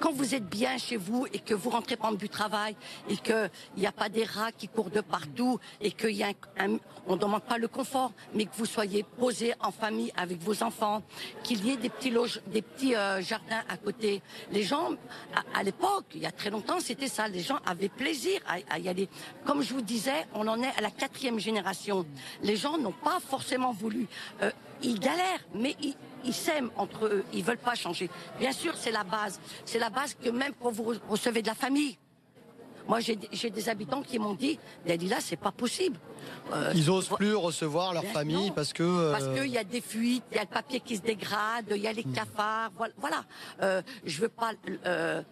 Quand 0.00 0.12
vous 0.12 0.34
êtes 0.34 0.48
bien 0.48 0.78
chez 0.78 0.96
vous 0.96 1.26
et 1.32 1.38
que 1.38 1.54
vous 1.54 1.70
rentrez 1.70 1.96
prendre 1.96 2.18
du 2.18 2.28
travail 2.28 2.76
et 3.08 3.16
qu'il 3.16 3.50
n'y 3.76 3.86
a 3.86 3.92
pas 3.92 4.08
des 4.08 4.24
rats 4.24 4.52
qui 4.52 4.68
courent 4.68 4.90
de 4.90 5.00
partout 5.00 5.58
et 5.80 5.90
qu'il 5.90 6.10
y 6.10 6.22
a 6.22 6.32
un, 6.58 6.76
on 7.06 7.14
ne 7.14 7.20
demande 7.20 7.42
pas 7.42 7.58
le 7.58 7.68
confort, 7.68 8.12
mais 8.34 8.46
que 8.46 8.54
vous 8.56 8.66
soyez 8.66 9.02
posé 9.02 9.54
en 9.60 9.70
famille 9.70 10.12
avec 10.16 10.38
vos 10.38 10.62
enfants, 10.62 11.02
qu'il 11.42 11.64
y 11.64 11.70
ait 11.70 11.76
des 11.76 11.88
petits 11.88 12.10
loges, 12.10 12.40
des 12.46 12.62
petits 12.62 12.94
euh, 12.94 13.20
jardins 13.20 13.62
à 13.68 13.76
côté. 13.76 14.22
Les 14.50 14.62
gens, 14.62 14.90
à, 15.54 15.62
l'époque, 15.62 16.06
il 16.14 16.22
y 16.22 16.26
a 16.26 16.32
très 16.32 16.50
longtemps, 16.50 16.80
c'était 16.80 17.08
ça. 17.08 17.28
Les 17.28 17.40
gens 17.40 17.58
avaient 17.66 17.88
plaisir 17.88 18.40
à, 18.46 18.78
y 18.78 18.88
aller. 18.88 19.08
Comme 19.44 19.62
je 19.62 19.74
vous 19.74 19.82
disais, 19.82 20.26
on 20.34 20.46
en 20.48 20.60
est 20.62 20.76
à 20.76 20.80
la 20.80 20.90
quatrième 20.90 21.38
génération. 21.38 22.06
Les 22.42 22.56
gens 22.56 22.78
n'ont 22.78 22.92
pas 22.92 23.18
forcément 23.20 23.72
voulu. 23.72 24.06
Euh, 24.42 24.50
ils 24.82 24.98
galèrent, 24.98 25.44
mais 25.54 25.76
ils, 25.82 25.94
ils 26.24 26.34
s'aiment 26.34 26.70
entre 26.76 27.06
eux, 27.06 27.24
ils 27.32 27.44
veulent 27.44 27.58
pas 27.58 27.74
changer. 27.74 28.10
Bien 28.38 28.52
sûr, 28.52 28.74
c'est 28.76 28.90
la 28.90 29.04
base. 29.04 29.40
C'est 29.64 29.78
la 29.78 29.90
base 29.90 30.14
que 30.14 30.30
même 30.30 30.52
quand 30.60 30.70
vous 30.70 30.94
recevez 31.08 31.42
de 31.42 31.48
la 31.48 31.54
famille. 31.54 31.98
Moi, 32.86 32.98
j'ai 33.00 33.50
des 33.50 33.68
habitants 33.68 34.02
qui 34.02 34.18
m'ont 34.18 34.34
dit, 34.34 34.58
là, 34.86 35.16
c'est 35.20 35.36
pas 35.36 35.52
possible. 35.52 35.98
Euh, 36.52 36.72
ils 36.74 36.90
osent 36.90 37.08
plus 37.08 37.34
recevoir 37.34 37.94
leur 37.94 38.04
famille 38.04 38.50
parce 38.50 38.72
que 38.72 38.82
euh, 38.82 39.12
parce 39.12 39.28
qu'il 39.28 39.50
y 39.50 39.58
a 39.58 39.64
des 39.64 39.80
fuites, 39.80 40.24
il 40.30 40.36
y 40.36 40.38
a 40.38 40.42
le 40.42 40.48
papier 40.48 40.80
qui 40.80 40.96
se 40.96 41.02
dégrade, 41.02 41.66
il 41.70 41.78
y 41.78 41.86
a 41.86 41.92
les 41.92 42.04
hmm. 42.04 42.12
cafards, 42.12 42.70
voilà. 42.98 43.24
Euh, 43.62 43.82
je 44.04 44.20
veux 44.20 44.28
pas 44.28 44.52
euh, 44.86 45.22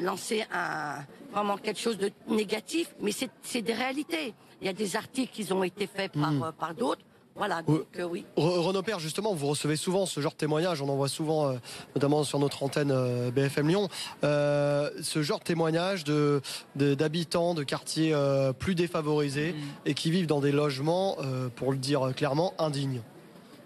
lancer 0.00 0.44
un 0.52 1.04
vraiment 1.32 1.56
quelque 1.56 1.80
chose 1.80 1.98
de 1.98 2.10
négatif, 2.28 2.94
mais 3.00 3.12
c'est 3.42 3.62
des 3.62 3.74
réalités. 3.74 4.34
Il 4.60 4.66
y 4.66 4.70
a 4.70 4.74
des 4.74 4.96
articles 4.96 5.32
qui 5.32 5.50
ont 5.52 5.64
été 5.64 5.86
faits 5.86 6.12
par 6.12 6.32
hmm. 6.32 6.52
par 6.58 6.74
d'autres. 6.74 7.02
Voilà, 7.34 7.62
donc 7.62 7.86
euh, 7.98 8.04
oui. 8.04 8.26
Renaud 8.36 8.82
Père, 8.82 8.98
justement, 8.98 9.32
vous 9.34 9.46
recevez 9.46 9.76
souvent 9.76 10.04
ce 10.04 10.20
genre 10.20 10.32
de 10.32 10.36
témoignages, 10.36 10.82
on 10.82 10.88
en 10.88 10.96
voit 10.96 11.08
souvent, 11.08 11.48
euh, 11.48 11.54
notamment 11.94 12.24
sur 12.24 12.38
notre 12.38 12.62
antenne 12.62 12.90
euh, 12.92 13.30
BFM 13.30 13.68
Lyon, 13.68 13.88
ce 14.22 15.22
genre 15.22 15.38
de 15.38 15.44
témoignages 15.44 16.04
de, 16.04 16.42
d'habitants 16.76 17.54
de, 17.54 17.62
quartiers 17.62 18.14
plus 18.58 18.74
défavorisés 18.74 19.52
mm. 19.52 19.56
et 19.86 19.94
qui 19.94 20.10
vivent 20.10 20.26
dans 20.26 20.40
des 20.40 20.52
logements, 20.52 21.16
pour 21.56 21.72
le 21.72 21.78
dire 21.78 22.12
clairement, 22.14 22.54
indignes. 22.58 23.00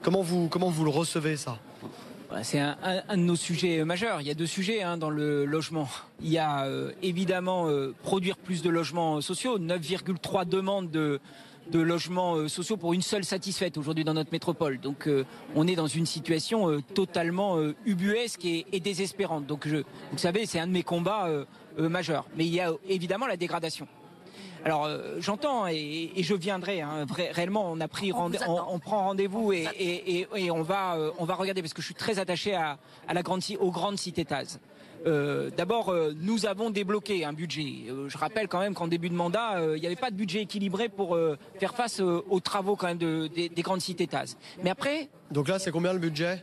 Comment 0.02 0.22
vous, 0.22 0.48
comment 0.48 0.70
vous 0.70 0.84
le 0.84 0.90
recevez 0.90 1.36
ça? 1.36 1.58
C'est 2.42 2.60
un, 2.60 2.76
de 3.10 3.22
nos 3.22 3.36
sujets 3.36 3.84
majeurs. 3.84 4.20
Il 4.20 4.26
y 4.26 4.30
a 4.30 4.34
deux 4.34 4.46
sujets 4.46 4.82
hein, 4.82 4.96
dans 4.98 5.10
le 5.10 5.44
logement. 5.44 5.88
Il 6.20 6.28
y 6.28 6.38
a 6.38 6.68
évidemment 7.02 7.68
produire 8.02 8.36
plus 8.36 8.62
de 8.62 8.70
logements 8.70 9.20
sociaux, 9.20 9.58
9,3 9.58 10.46
demandes 10.46 10.90
de, 10.90 11.20
de 11.70 11.80
logements 11.80 12.36
euh, 12.36 12.48
sociaux 12.48 12.76
pour 12.76 12.92
une 12.92 13.02
seule 13.02 13.24
satisfaite 13.24 13.76
aujourd'hui 13.76 14.04
dans 14.04 14.14
notre 14.14 14.32
métropole. 14.32 14.78
Donc 14.78 15.06
euh, 15.06 15.24
on 15.54 15.66
est 15.66 15.76
dans 15.76 15.86
une 15.86 16.06
situation 16.06 16.70
euh, 16.70 16.80
totalement 16.94 17.58
ubuesque 17.84 18.44
et, 18.44 18.80
désespérante. 18.80 19.46
Donc 19.46 19.66
je, 19.66 19.76
vous 19.76 20.18
savez, 20.18 20.46
c'est 20.46 20.60
un 20.60 20.66
de 20.66 20.72
mes 20.72 20.82
combats 20.82 21.28
majeurs. 21.78 22.26
Mais 22.36 22.46
il 22.46 22.54
y 22.54 22.60
a 22.60 22.72
évidemment 22.88 23.26
la 23.26 23.36
dégradation. 23.36 23.88
Alors 24.64 24.88
j'entends 25.18 25.66
et, 25.66 26.10
je 26.16 26.34
viendrai. 26.34 26.80
Hein, 26.82 27.06
réellement, 27.32 27.70
on 27.70 27.80
a 27.80 27.88
pris 27.88 28.12
on, 28.12 28.78
prend 28.78 29.06
rendez-vous 29.06 29.52
et, 29.52 30.26
on 30.50 30.62
va 30.62 30.98
on 31.18 31.24
va 31.24 31.34
regarder 31.34 31.62
parce 31.62 31.74
que 31.74 31.82
je 31.82 31.86
suis 31.86 31.94
très 31.94 32.18
attaché 32.18 32.54
à, 32.54 32.78
la 33.12 33.22
grande 33.22 33.42
aux 33.60 33.70
grandes 33.70 33.98
cités. 33.98 34.26
Euh, 35.06 35.50
d'abord, 35.56 35.90
euh, 35.90 36.12
nous 36.20 36.46
avons 36.46 36.70
débloqué 36.70 37.24
un 37.24 37.32
budget. 37.32 37.84
Euh, 37.88 38.08
je 38.08 38.18
rappelle 38.18 38.48
quand 38.48 38.60
même 38.60 38.74
qu'en 38.74 38.88
début 38.88 39.08
de 39.08 39.14
mandat, 39.14 39.60
il 39.74 39.80
n'y 39.80 39.86
avait 39.86 39.96
pas 39.96 40.10
de 40.10 40.16
budget 40.16 40.42
équilibré 40.42 40.88
pour 40.88 41.18
faire 41.58 41.74
face 41.74 42.00
aux 42.00 42.40
travaux 42.40 42.76
des, 42.94 43.48
des 43.48 43.62
grandes 43.62 43.80
cités. 43.80 44.08
Mais 44.62 44.70
après. 44.70 45.08
Donc 45.30 45.48
là, 45.48 45.58
c'est 45.58 45.70
combien 45.70 45.92
le 45.92 45.98
budget? 45.98 46.42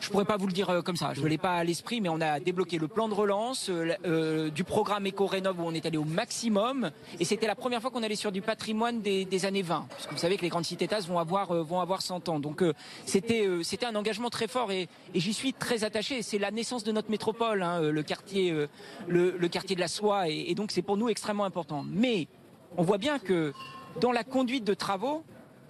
Je 0.00 0.08
pourrais 0.08 0.24
pas 0.24 0.36
vous 0.36 0.46
le 0.46 0.52
dire 0.52 0.70
euh, 0.70 0.82
comme 0.82 0.96
ça. 0.96 1.12
Je 1.14 1.26
l'ai 1.26 1.38
pas 1.38 1.56
à 1.56 1.64
l'esprit, 1.64 2.00
mais 2.00 2.08
on 2.08 2.20
a 2.20 2.40
débloqué 2.40 2.78
le 2.78 2.88
plan 2.88 3.08
de 3.08 3.14
relance 3.14 3.68
euh, 3.68 3.94
euh, 4.06 4.50
du 4.50 4.64
programme 4.64 5.06
Éco-Rénov 5.06 5.60
où 5.60 5.64
on 5.64 5.74
est 5.74 5.84
allé 5.86 5.98
au 5.98 6.04
maximum. 6.04 6.90
Et 7.18 7.24
c'était 7.24 7.46
la 7.46 7.54
première 7.54 7.80
fois 7.80 7.90
qu'on 7.90 8.02
allait 8.02 8.16
sur 8.16 8.32
du 8.32 8.40
patrimoine 8.40 9.02
des, 9.02 9.44
années 9.44 9.62
20. 9.62 9.86
Parce 9.88 10.06
que 10.06 10.12
vous 10.12 10.18
savez 10.18 10.36
que 10.36 10.42
les 10.42 10.48
grandes 10.48 10.64
cités 10.64 10.88
TAS 10.88 11.02
vont 11.06 11.18
avoir, 11.18 11.52
vont 11.62 11.80
avoir 11.80 12.02
100 12.02 12.28
ans. 12.28 12.40
Donc 12.40 12.62
c'était 13.06 13.48
c'était 13.62 13.86
un 13.86 13.94
engagement 13.94 14.30
très 14.30 14.48
fort 14.48 14.70
et, 14.72 14.88
j'y 15.14 15.32
suis 15.32 15.52
très 15.52 15.84
attaché. 15.84 16.22
C'est 16.22 16.38
la 16.38 16.50
naissance 16.50 16.84
de 16.84 16.92
notre 16.92 17.10
métropole, 17.10 17.62
hein, 17.62 17.80
le, 17.80 18.02
quartier, 18.02 18.54
le, 19.08 19.48
quartier 19.48 19.76
de 19.76 19.80
la 19.80 19.88
soie. 19.88 20.28
et 20.28 20.54
donc 20.54 20.72
c'est 20.72 20.82
pour 20.82 20.96
nous 20.96 21.08
extrêmement 21.08 21.44
important. 21.44 21.84
Mais 21.88 22.28
on 22.76 22.82
voit 22.82 22.98
bien 22.98 23.18
que 23.18 23.52
dans 24.00 24.12
la 24.12 24.24
conduite 24.24 24.64
de 24.64 24.74
travaux, 24.74 25.24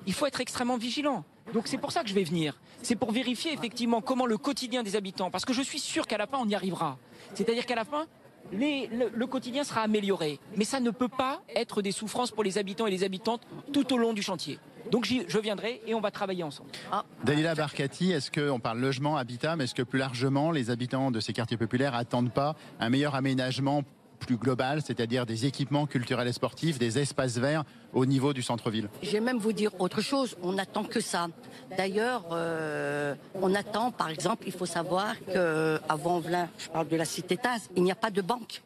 il 0.07 0.13
faut 0.13 0.27
être 0.27 0.41
extrêmement 0.41 0.77
vigilant. 0.77 1.25
Donc 1.53 1.67
c'est 1.67 1.79
pour 1.79 1.93
ça 1.93 2.03
que 2.03 2.09
je 2.09 2.15
vais 2.15 2.25
venir. 2.25 2.59
C'est 2.83 2.97
pour 2.97 3.13
vérifier 3.13 3.53
effectivement 3.53 4.01
comment 4.01 4.27
le 4.27 4.39
quotidien 4.39 4.83
des 4.83 4.97
habitants, 4.97 5.31
parce 5.31 5.45
que 5.45 5.53
je 5.53 5.63
suis 5.63 5.79
sûr 5.79 6.07
qu'à 6.07 6.19
la 6.19 6.27
fin 6.27 6.39
on 6.41 6.49
y 6.49 6.55
arrivera. 6.55 6.99
C'est-à-dire 7.35 7.67
qu'à 7.67 7.75
la 7.75 7.85
fin, 7.85 8.07
le, 8.53 9.25
quotidien 9.27 9.65
sera 9.65 9.83
amélioré. 9.83 10.39
Mais 10.57 10.65
ça 10.65 10.81
ne 10.81 10.91
peut 10.91 11.09
pas 11.09 11.43
être 11.55 11.83
des 11.83 11.93
souffrances 11.93 12.31
pour 12.31 12.45
les 12.45 12.59
habitants 12.59 12.87
et 12.87 12.91
les 12.91 13.05
habitantes 13.05 13.43
tout 13.73 13.93
au 13.93 13.99
long 13.99 14.13
du 14.13 14.23
chantier. 14.23 14.59
Donc 14.91 15.05
je 15.05 15.39
viendrai 15.39 15.81
et 15.87 15.95
on 15.95 16.01
va 16.01 16.11
travailler 16.11 16.43
ensemble. 16.43 16.71
Ah. 16.91 17.05
Dalila 17.23 17.55
Barkati, 17.55 18.13
est-ce 18.13 18.31
qu'on 18.31 18.59
parle 18.59 18.81
logement, 18.81 19.17
habitat, 19.17 19.55
mais 19.55 19.65
est-ce 19.65 19.75
que 19.75 19.83
plus 19.83 19.99
largement 19.99 20.51
les 20.51 20.71
habitants 20.71 21.11
de 21.11 21.21
ces 21.21 21.33
quartiers 21.33 21.57
populaires 21.57 21.95
attendent 21.95 22.33
pas 22.33 22.57
un 22.81 22.89
meilleur 22.89 23.15
aménagement 23.15 23.85
plus 24.21 24.37
global, 24.37 24.83
c'est-à-dire 24.83 25.27
des 25.27 25.47
équipements 25.47 25.87
culturels 25.87 26.29
et 26.29 26.33
sportifs, 26.33 26.79
des 26.79 26.99
espaces 26.99 27.39
verts 27.39 27.65
au 27.93 28.07
niveau 28.07 28.33
du 28.33 28.43
centre-ville. 28.43 28.89
Je 29.03 29.11
vais 29.11 29.21
même 29.21 29.39
vous 29.39 29.53
dire 29.53 29.73
autre 29.81 30.01
chose, 30.01 30.37
on 30.43 30.53
n'attend 30.53 30.85
que 30.85 31.01
ça. 31.01 31.29
D'ailleurs, 31.77 32.27
euh, 32.33 33.15
on 33.35 33.55
attend, 33.55 33.91
par 33.91 34.11
exemple, 34.11 34.45
il 34.47 34.53
faut 34.53 34.67
savoir 34.67 35.15
qu'à 35.25 35.97
Vanvelin, 35.97 36.49
je 36.59 36.69
parle 36.69 36.89
de 36.89 36.97
la 36.97 37.05
cité 37.05 37.37
Taz, 37.37 37.69
il 37.77 37.83
n'y 37.83 37.91
a 37.91 37.97
pas 37.97 38.11
de 38.11 38.23
banque. 38.23 38.63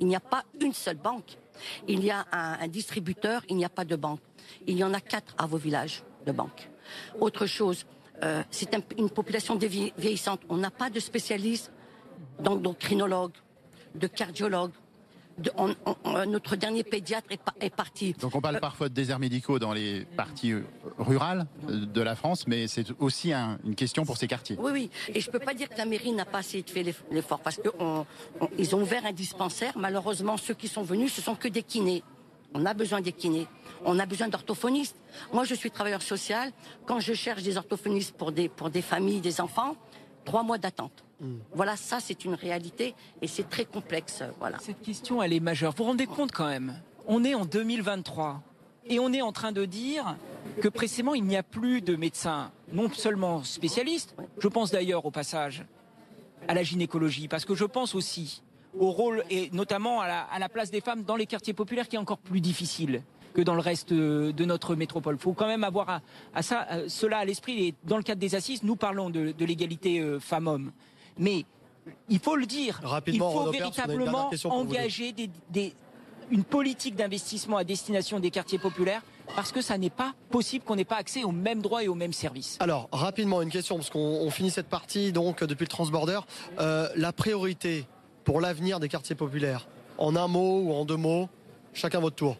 Il 0.00 0.08
n'y 0.08 0.16
a 0.16 0.20
pas 0.20 0.44
une 0.60 0.74
seule 0.74 0.96
banque. 0.96 1.38
Il 1.86 2.04
y 2.04 2.10
a 2.10 2.26
un, 2.32 2.68
distributeur, 2.68 3.42
il 3.48 3.56
n'y 3.56 3.64
a 3.64 3.68
pas 3.68 3.84
de 3.84 3.96
banque. 3.96 4.20
Il 4.66 4.76
y 4.76 4.84
en 4.84 4.92
a 4.92 5.00
quatre 5.00 5.34
à 5.38 5.46
vos 5.46 5.56
villages 5.56 6.02
de 6.26 6.32
banques. 6.32 6.68
Autre 7.20 7.46
chose, 7.46 7.86
euh, 8.22 8.42
c'est 8.50 8.76
une 8.98 9.10
population 9.10 9.56
vieillissante. 9.56 10.40
On 10.48 10.56
n'a 10.56 10.70
pas 10.70 10.90
de 10.90 10.98
spécialistes 10.98 11.70
d'endocrinologues, 12.40 13.36
de 13.94 14.06
cardiologues. 14.06 14.72
notre 16.26 16.56
dernier 16.56 16.84
pédiatre 16.84 17.28
est, 17.60 17.74
parti. 17.74 18.12
Donc 18.20 18.34
on 18.34 18.40
parle 18.40 18.56
euh, 18.56 18.60
parfois 18.60 18.88
de 18.88 18.94
déserts 18.94 19.18
médicaux 19.18 19.58
dans 19.58 19.72
les 19.72 20.04
parties 20.16 20.52
euh, 20.52 20.62
rurales 20.98 21.46
euh, 21.68 21.86
de 21.86 22.00
la 22.02 22.14
France, 22.14 22.46
mais 22.46 22.68
c'est 22.68 22.86
aussi 23.00 23.32
une 23.32 23.74
question 23.74 24.04
pour 24.04 24.16
ces 24.16 24.28
quartiers. 24.28 24.56
Oui, 24.60 24.70
oui. 24.72 24.90
Et 25.12 25.20
je 25.20 25.28
ne 25.28 25.32
peux 25.32 25.40
pas 25.40 25.54
dire 25.54 25.68
que 25.68 25.78
la 25.78 25.86
mairie 25.86 26.12
n'a 26.12 26.24
pas 26.24 26.38
assez 26.38 26.62
fait 26.66 26.84
l'effort, 27.10 27.40
parce 27.40 27.60
qu'ils 27.60 28.74
ont 28.76 28.80
ouvert 28.80 29.04
un 29.06 29.12
dispensaire. 29.12 29.76
Malheureusement, 29.76 30.36
ceux 30.36 30.54
qui 30.54 30.68
sont 30.68 30.82
venus, 30.82 31.12
ce 31.12 31.20
sont 31.20 31.34
que 31.34 31.48
des 31.48 31.62
kinés. 31.62 32.02
On 32.54 32.64
a 32.66 32.74
besoin 32.74 33.00
des 33.00 33.12
kinés. 33.12 33.48
On 33.84 33.98
a 33.98 34.06
besoin 34.06 34.28
d'orthophonistes. 34.28 34.96
Moi, 35.32 35.44
je 35.44 35.54
suis 35.54 35.70
travailleur 35.70 36.02
social. 36.02 36.52
Quand 36.86 37.00
je 37.00 37.12
cherche 37.12 37.42
des 37.42 37.56
orthophonistes 37.56 38.16
pour 38.16 38.30
des, 38.30 38.48
pour 38.48 38.70
des 38.70 38.82
familles, 38.82 39.20
des 39.20 39.40
enfants, 39.40 39.76
trois 40.24 40.44
mois 40.44 40.58
d'attente. 40.58 41.03
Voilà, 41.52 41.76
ça 41.76 42.00
c'est 42.00 42.24
une 42.24 42.34
réalité 42.34 42.94
et 43.22 43.26
c'est 43.26 43.48
très 43.48 43.64
complexe. 43.64 44.22
Voilà. 44.38 44.58
Cette 44.58 44.82
question, 44.82 45.22
elle 45.22 45.32
est 45.32 45.40
majeure. 45.40 45.72
Vous 45.72 45.84
vous 45.84 45.90
rendez 45.90 46.06
compte 46.06 46.32
quand 46.32 46.48
même 46.48 46.80
On 47.06 47.24
est 47.24 47.34
en 47.34 47.44
2023 47.44 48.42
et 48.86 48.98
on 48.98 49.12
est 49.12 49.22
en 49.22 49.32
train 49.32 49.52
de 49.52 49.64
dire 49.64 50.16
que 50.60 50.68
précisément 50.68 51.14
il 51.14 51.24
n'y 51.24 51.36
a 51.36 51.42
plus 51.42 51.80
de 51.80 51.96
médecins, 51.96 52.52
non 52.72 52.90
seulement 52.90 53.42
spécialistes, 53.42 54.14
je 54.38 54.48
pense 54.48 54.70
d'ailleurs 54.70 55.06
au 55.06 55.10
passage 55.10 55.64
à 56.48 56.54
la 56.54 56.62
gynécologie, 56.62 57.28
parce 57.28 57.44
que 57.44 57.54
je 57.54 57.64
pense 57.64 57.94
aussi 57.94 58.42
au 58.78 58.90
rôle 58.90 59.24
et 59.30 59.50
notamment 59.52 60.00
à 60.00 60.38
la, 60.38 60.48
place 60.48 60.70
des 60.70 60.80
femmes 60.80 61.04
dans 61.04 61.16
les 61.16 61.26
quartiers 61.26 61.54
populaires 61.54 61.88
qui 61.88 61.96
est 61.96 61.98
encore 61.98 62.18
plus 62.18 62.40
difficile 62.40 63.02
que 63.32 63.42
dans 63.42 63.54
le 63.54 63.60
reste 63.60 63.92
de 63.92 64.44
notre 64.44 64.76
métropole. 64.76 65.16
Il 65.16 65.22
faut 65.22 65.32
quand 65.32 65.46
même 65.46 65.64
avoir 65.64 66.00
à, 66.34 66.42
ça, 66.42 66.66
cela 66.88 67.18
à 67.18 67.24
l'esprit. 67.24 67.66
Et 67.66 67.74
dans 67.84 67.96
le 67.96 68.04
cadre 68.04 68.20
des 68.20 68.36
assises, 68.36 68.62
nous 68.62 68.76
parlons 68.76 69.10
de, 69.10 69.34
l'égalité 69.40 70.00
euh, 70.00 70.20
femmes-hommes. 70.20 70.70
Mais 71.18 71.44
il 72.08 72.18
faut 72.18 72.36
le 72.36 72.46
dire, 72.46 72.80
il 73.06 73.18
faut 73.18 73.50
véritablement 73.50 74.30
engager 74.44 75.14
une 76.30 76.44
politique 76.44 76.96
d'investissement 76.96 77.56
à 77.56 77.64
destination 77.64 78.20
des 78.20 78.30
quartiers 78.30 78.58
populaires 78.58 79.02
parce 79.36 79.52
que 79.52 79.60
ça 79.60 79.78
n'est 79.78 79.90
pas 79.90 80.14
possible 80.30 80.64
qu'on 80.64 80.76
n'ait 80.76 80.84
pas 80.84 80.96
accès 80.96 81.24
aux 81.24 81.32
mêmes 81.32 81.62
droits 81.62 81.82
et 81.82 81.88
aux 81.88 81.94
mêmes 81.94 82.12
services. 82.12 82.56
Alors, 82.60 82.88
rapidement, 82.92 83.42
une 83.42 83.50
question, 83.50 83.76
parce 83.76 83.90
qu'on 83.90 84.30
finit 84.30 84.50
cette 84.50 84.68
partie 84.68 85.12
donc 85.12 85.42
depuis 85.42 85.64
le 85.64 85.68
transborder. 85.68 86.20
Euh, 86.58 86.88
la 86.96 87.12
priorité 87.12 87.86
pour 88.24 88.40
l'avenir 88.40 88.80
des 88.80 88.88
quartiers 88.88 89.14
populaires, 89.14 89.66
en 89.98 90.16
un 90.16 90.28
mot 90.28 90.60
ou 90.60 90.72
en 90.72 90.84
deux 90.84 90.96
mots, 90.96 91.28
chacun 91.72 92.00
votre 92.00 92.16
tour. 92.16 92.36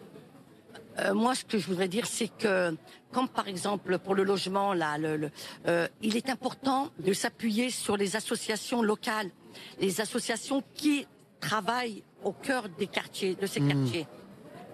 Euh, 0.98 1.14
moi, 1.14 1.34
ce 1.34 1.44
que 1.44 1.58
je 1.58 1.66
voudrais 1.66 1.88
dire, 1.88 2.06
c'est 2.06 2.28
que, 2.28 2.76
comme 3.12 3.28
par 3.28 3.48
exemple 3.48 3.98
pour 3.98 4.14
le 4.14 4.22
logement, 4.22 4.74
là, 4.74 4.98
le, 4.98 5.30
euh, 5.66 5.88
il 6.02 6.16
est 6.16 6.30
important 6.30 6.90
de 6.98 7.12
s'appuyer 7.12 7.70
sur 7.70 7.96
les 7.96 8.16
associations 8.16 8.82
locales, 8.82 9.30
les 9.80 10.00
associations 10.00 10.62
qui 10.74 11.06
travaillent 11.40 12.02
au 12.22 12.32
cœur 12.32 12.68
des 12.68 12.86
quartiers, 12.86 13.34
de 13.34 13.46
ces 13.46 13.60
hmm. 13.60 13.68
quartiers. 13.68 14.06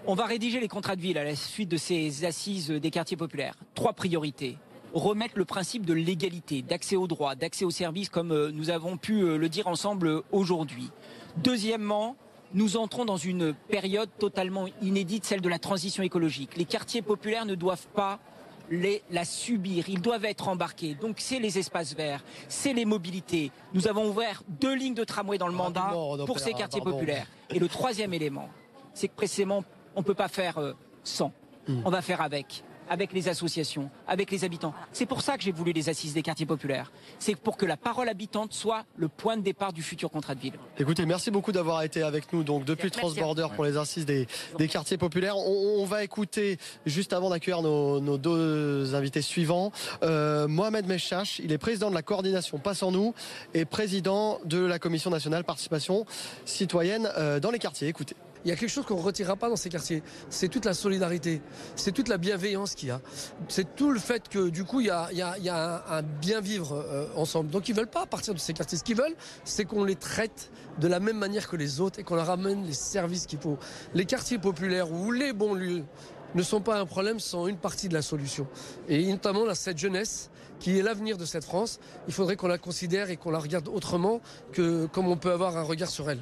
On 0.07 0.15
va 0.15 0.27
rédiger 0.27 0.61
les 0.61 0.69
contrats 0.69 0.97
de 0.97 1.01
ville 1.01 1.19
à 1.19 1.25
la 1.25 1.37
suite 1.37 1.69
de 1.69 1.77
ces 1.77 2.25
assises 2.25 2.71
des 2.71 2.91
quartiers 2.91 3.17
populaires. 3.17 3.55
Trois 3.75 3.93
priorités. 3.93 4.57
remettre 4.93 5.35
le 5.37 5.45
principe 5.45 5.87
de 5.87 5.95
l'égalité, 5.95 6.63
d'accès 6.63 6.97
aux 6.97 7.07
droits, 7.07 7.37
d'accès 7.37 7.65
aux 7.65 7.71
services, 7.71 8.09
comme 8.09 8.33
euh, 8.33 8.51
nous 8.51 8.71
avons 8.71 8.97
pu 8.97 9.21
le 9.39 9.49
dire 9.49 9.69
ensemble 9.69 10.23
aujourd'hui. 10.33 10.91
Deuxièmement, 11.37 12.17
nous 12.55 12.77
entrons 12.77 13.05
dans 13.05 13.17
une 13.17 13.55
période 13.55 14.11
totalement 14.19 14.67
inédite, 14.83 15.25
celle 15.25 15.41
de 15.41 15.49
la 15.49 15.59
transition 15.59 16.03
écologique. 16.03 16.57
Les 16.57 16.65
quartiers 16.65 17.03
populaires 17.03 17.47
ne 17.47 17.55
doivent 17.55 17.87
pas 17.95 18.19
les, 18.71 19.03
la 19.11 19.25
subir, 19.25 19.89
ils 19.89 20.01
doivent 20.01 20.25
être 20.25 20.49
embarqués. 20.49 20.95
Donc 20.95 21.17
c'est 21.19 21.39
les 21.41 21.59
espaces 21.59 21.95
verts, 21.95 22.23
c'est 22.49 22.73
les 22.73 22.85
mobilités. 22.85 23.51
Nous 23.75 23.89
avons 23.89 24.09
ouvert 24.09 24.43
deux 24.49 24.75
lignes 24.75 24.95
de 24.95 25.05
tramway 25.05 25.39
dans 25.39 25.49
le 25.49 25.55
mandat 25.55 25.93
pour 26.27 26.39
ces 26.39 26.53
quartiers 26.53 26.81
populaires. 26.81 27.27
Et 27.51 27.59
le 27.59 27.69
troisième 27.69 28.15
élément, 28.15 28.49
c'est 28.95 29.09
que 29.09 29.15
précisément, 29.15 29.65
on 29.97 30.01
ne 30.01 30.05
peut 30.05 30.15
pas 30.15 30.29
faire 30.29 30.59
euh, 30.59 30.73
sans. 31.03 31.33
On 31.85 31.91
va 31.91 32.03
faire 32.03 32.21
avec 32.21 32.65
avec 32.91 33.15
les 33.15 33.29
associations, 33.29 33.89
avec 34.07 34.31
les 34.31 34.45
habitants. 34.45 34.75
C'est 34.93 35.07
pour 35.07 35.23
ça 35.23 35.39
que 35.39 35.43
j'ai 35.43 35.53
voulu 35.53 35.73
les 35.73 35.89
assises 35.89 36.13
des 36.13 36.23
quartiers 36.23 36.45
populaires. 36.45 36.93
C'est 37.19 37.37
pour 37.37 37.57
que 37.57 37.65
la 37.65 37.79
parole 37.79 38.09
habitante 38.09 38.53
soit 38.53 38.85
le 38.97 39.09
point 39.09 39.39
de 39.39 39.43
départ 39.43 39.73
du 39.73 39.83
futur 39.83 40.11
contrat 40.11 40.35
de 40.35 40.41
ville. 40.41 40.55
Écoutez, 40.79 41.07
merci 41.07 41.31
beaucoup 41.31 41.53
d'avoir 41.53 41.83
été 41.83 42.03
avec 42.03 42.33
nous 42.33 42.45
donc 42.45 42.65
depuis. 42.65 42.91
Transborder 42.91 43.47
pour 43.55 43.65
les 43.65 43.77
assises 43.77 44.05
des, 44.05 44.27
des 44.59 44.67
quartiers 44.67 44.99
populaires. 44.99 45.37
On, 45.39 45.77
on 45.79 45.85
va 45.85 46.03
écouter 46.03 46.59
juste 46.87 47.13
avant 47.13 47.31
d'accueillir 47.31 47.63
nos, 47.63 48.01
nos 48.01 48.19
deux 48.19 48.97
invités 48.97 49.23
suivants, 49.23 49.71
euh, 50.03 50.49
Mohamed 50.49 50.87
Meshash, 50.87 51.39
il 51.39 51.53
est 51.53 51.59
président 51.59 51.89
de 51.89 51.95
la 51.95 52.03
coordination 52.03 52.59
Passe 52.59 52.83
en 52.83 52.91
nous 52.91 53.15
et 53.55 53.65
président 53.65 54.41
de 54.45 54.59
la 54.59 54.81
commission 54.81 55.11
nationale 55.11 55.45
participation 55.45 56.05
citoyenne 56.45 57.09
euh, 57.17 57.39
dans 57.39 57.53
les 57.53 57.61
quartiers. 57.61 57.87
Écoutez. 57.87 58.17
Il 58.45 58.49
y 58.49 58.53
a 58.53 58.57
quelque 58.57 58.71
chose 58.71 58.87
qu'on 58.87 58.97
ne 58.97 59.03
retirera 59.03 59.37
pas 59.37 59.49
dans 59.49 59.57
ces 59.57 59.69
quartiers. 59.69 60.03
C'est 60.31 60.49
toute 60.49 60.65
la 60.65 60.75
solidarité. 60.75 61.43
C'est 61.77 61.93
toute 61.93 62.09
la 62.09 62.19
bienveillance 62.19 62.75
qu'il 62.75 62.89
y 62.89 62.93
a. 62.93 63.01
C'est 63.49 63.75
tout 63.77 63.91
le 63.91 63.99
fait 63.99 64.29
que, 64.29 64.49
du 64.49 64.65
coup, 64.65 64.81
il 64.81 64.87
y 64.87 64.91
a, 64.91 65.85
un, 65.89 66.03
bien 66.03 66.41
vivre 66.41 66.73
euh, 66.73 67.07
ensemble. 67.17 67.51
Donc, 67.51 67.69
ils 67.69 67.75
veulent 67.75 67.87
pas 67.87 68.07
partir 68.07 68.35
de 68.35 68.39
ces 68.39 68.53
quartiers. 68.53 68.79
Ce 68.79 68.85
qu'ils 68.85 68.97
veulent, 68.97 69.17
c'est 69.45 69.65
qu'on 69.65 69.85
les 69.85 69.97
traite 69.97 70.51
de 70.79 70.89
la 70.89 71.01
même 71.01 71.19
manière 71.19 71.49
que 71.49 71.57
les 71.57 71.81
autres 71.81 71.99
et 71.99 72.03
qu'on 72.03 72.17
leur 72.17 72.31
amène 72.31 72.65
les 72.65 72.73
services 72.73 73.27
qu'il 73.27 73.39
faut. 73.39 73.59
Les 73.95 74.05
quartiers 74.05 74.39
populaires 74.39 74.91
ou 74.91 75.11
les 75.13 75.33
bons 75.33 75.55
lieux 75.55 75.85
ne 76.35 76.43
sont 76.43 76.61
pas 76.61 76.79
un 76.79 76.87
problème, 76.87 77.21
sont 77.21 77.47
une 77.47 77.57
partie 77.57 77.89
de 77.89 77.95
la 77.95 78.03
solution. 78.03 78.47
Et 78.89 79.11
notamment, 79.11 79.53
cette 79.55 79.79
jeunesse 79.79 80.31
qui 80.61 80.79
est 80.79 80.83
l'avenir 80.83 81.17
de 81.17 81.25
cette 81.25 81.45
France, 81.45 81.81
il 82.07 82.15
faudrait 82.15 82.37
qu'on 82.37 82.49
la 82.49 82.59
considère 82.59 83.11
et 83.11 83.17
qu'on 83.17 83.31
la 83.31 83.39
regarde 83.39 83.69
autrement 83.69 84.21
que 84.53 84.87
comme 84.87 85.09
on 85.09 85.17
peut 85.17 85.33
avoir 85.33 85.57
un 85.57 85.63
regard 85.63 85.89
sur 85.89 86.09
elle. 86.11 86.21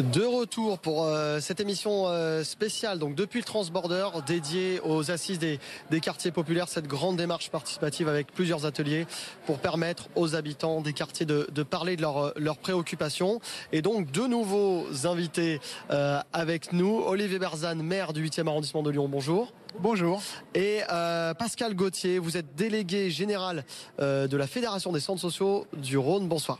De 0.00 0.24
retour 0.24 0.78
pour 0.78 1.04
euh, 1.04 1.40
cette 1.40 1.58
émission 1.58 2.04
euh, 2.06 2.44
spéciale, 2.44 3.00
donc 3.00 3.16
depuis 3.16 3.40
le 3.40 3.44
Transborder, 3.44 4.06
dédiée 4.26 4.80
aux 4.84 5.10
assises 5.10 5.40
des, 5.40 5.58
des 5.90 6.00
quartiers 6.00 6.30
populaires, 6.30 6.68
cette 6.68 6.86
grande 6.86 7.16
démarche 7.16 7.50
participative 7.50 8.08
avec 8.08 8.32
plusieurs 8.32 8.64
ateliers 8.64 9.06
pour 9.44 9.58
permettre 9.58 10.08
aux 10.14 10.36
habitants 10.36 10.80
des 10.80 10.92
quartiers 10.92 11.26
de, 11.26 11.48
de 11.52 11.62
parler 11.64 11.96
de 11.96 12.02
leurs 12.02 12.32
leurs 12.36 12.58
préoccupations. 12.58 13.40
Et 13.72 13.82
donc 13.82 14.10
deux 14.12 14.28
nouveaux 14.28 14.86
invités 15.04 15.60
euh, 15.90 16.20
avec 16.32 16.72
nous, 16.72 17.02
Olivier 17.04 17.40
Berzane, 17.40 17.82
maire 17.82 18.12
du 18.12 18.24
8e 18.24 18.46
arrondissement 18.46 18.84
de 18.84 18.90
Lyon, 18.90 19.08
bonjour. 19.08 19.52
Bonjour. 19.80 20.22
Et 20.54 20.80
euh, 20.90 21.34
Pascal 21.34 21.74
Gauthier, 21.74 22.20
vous 22.20 22.36
êtes 22.36 22.54
délégué 22.54 23.10
général 23.10 23.64
euh, 24.00 24.28
de 24.28 24.36
la 24.36 24.46
Fédération 24.46 24.92
des 24.92 25.00
centres 25.00 25.20
sociaux 25.20 25.66
du 25.72 25.98
Rhône, 25.98 26.28
bonsoir. 26.28 26.58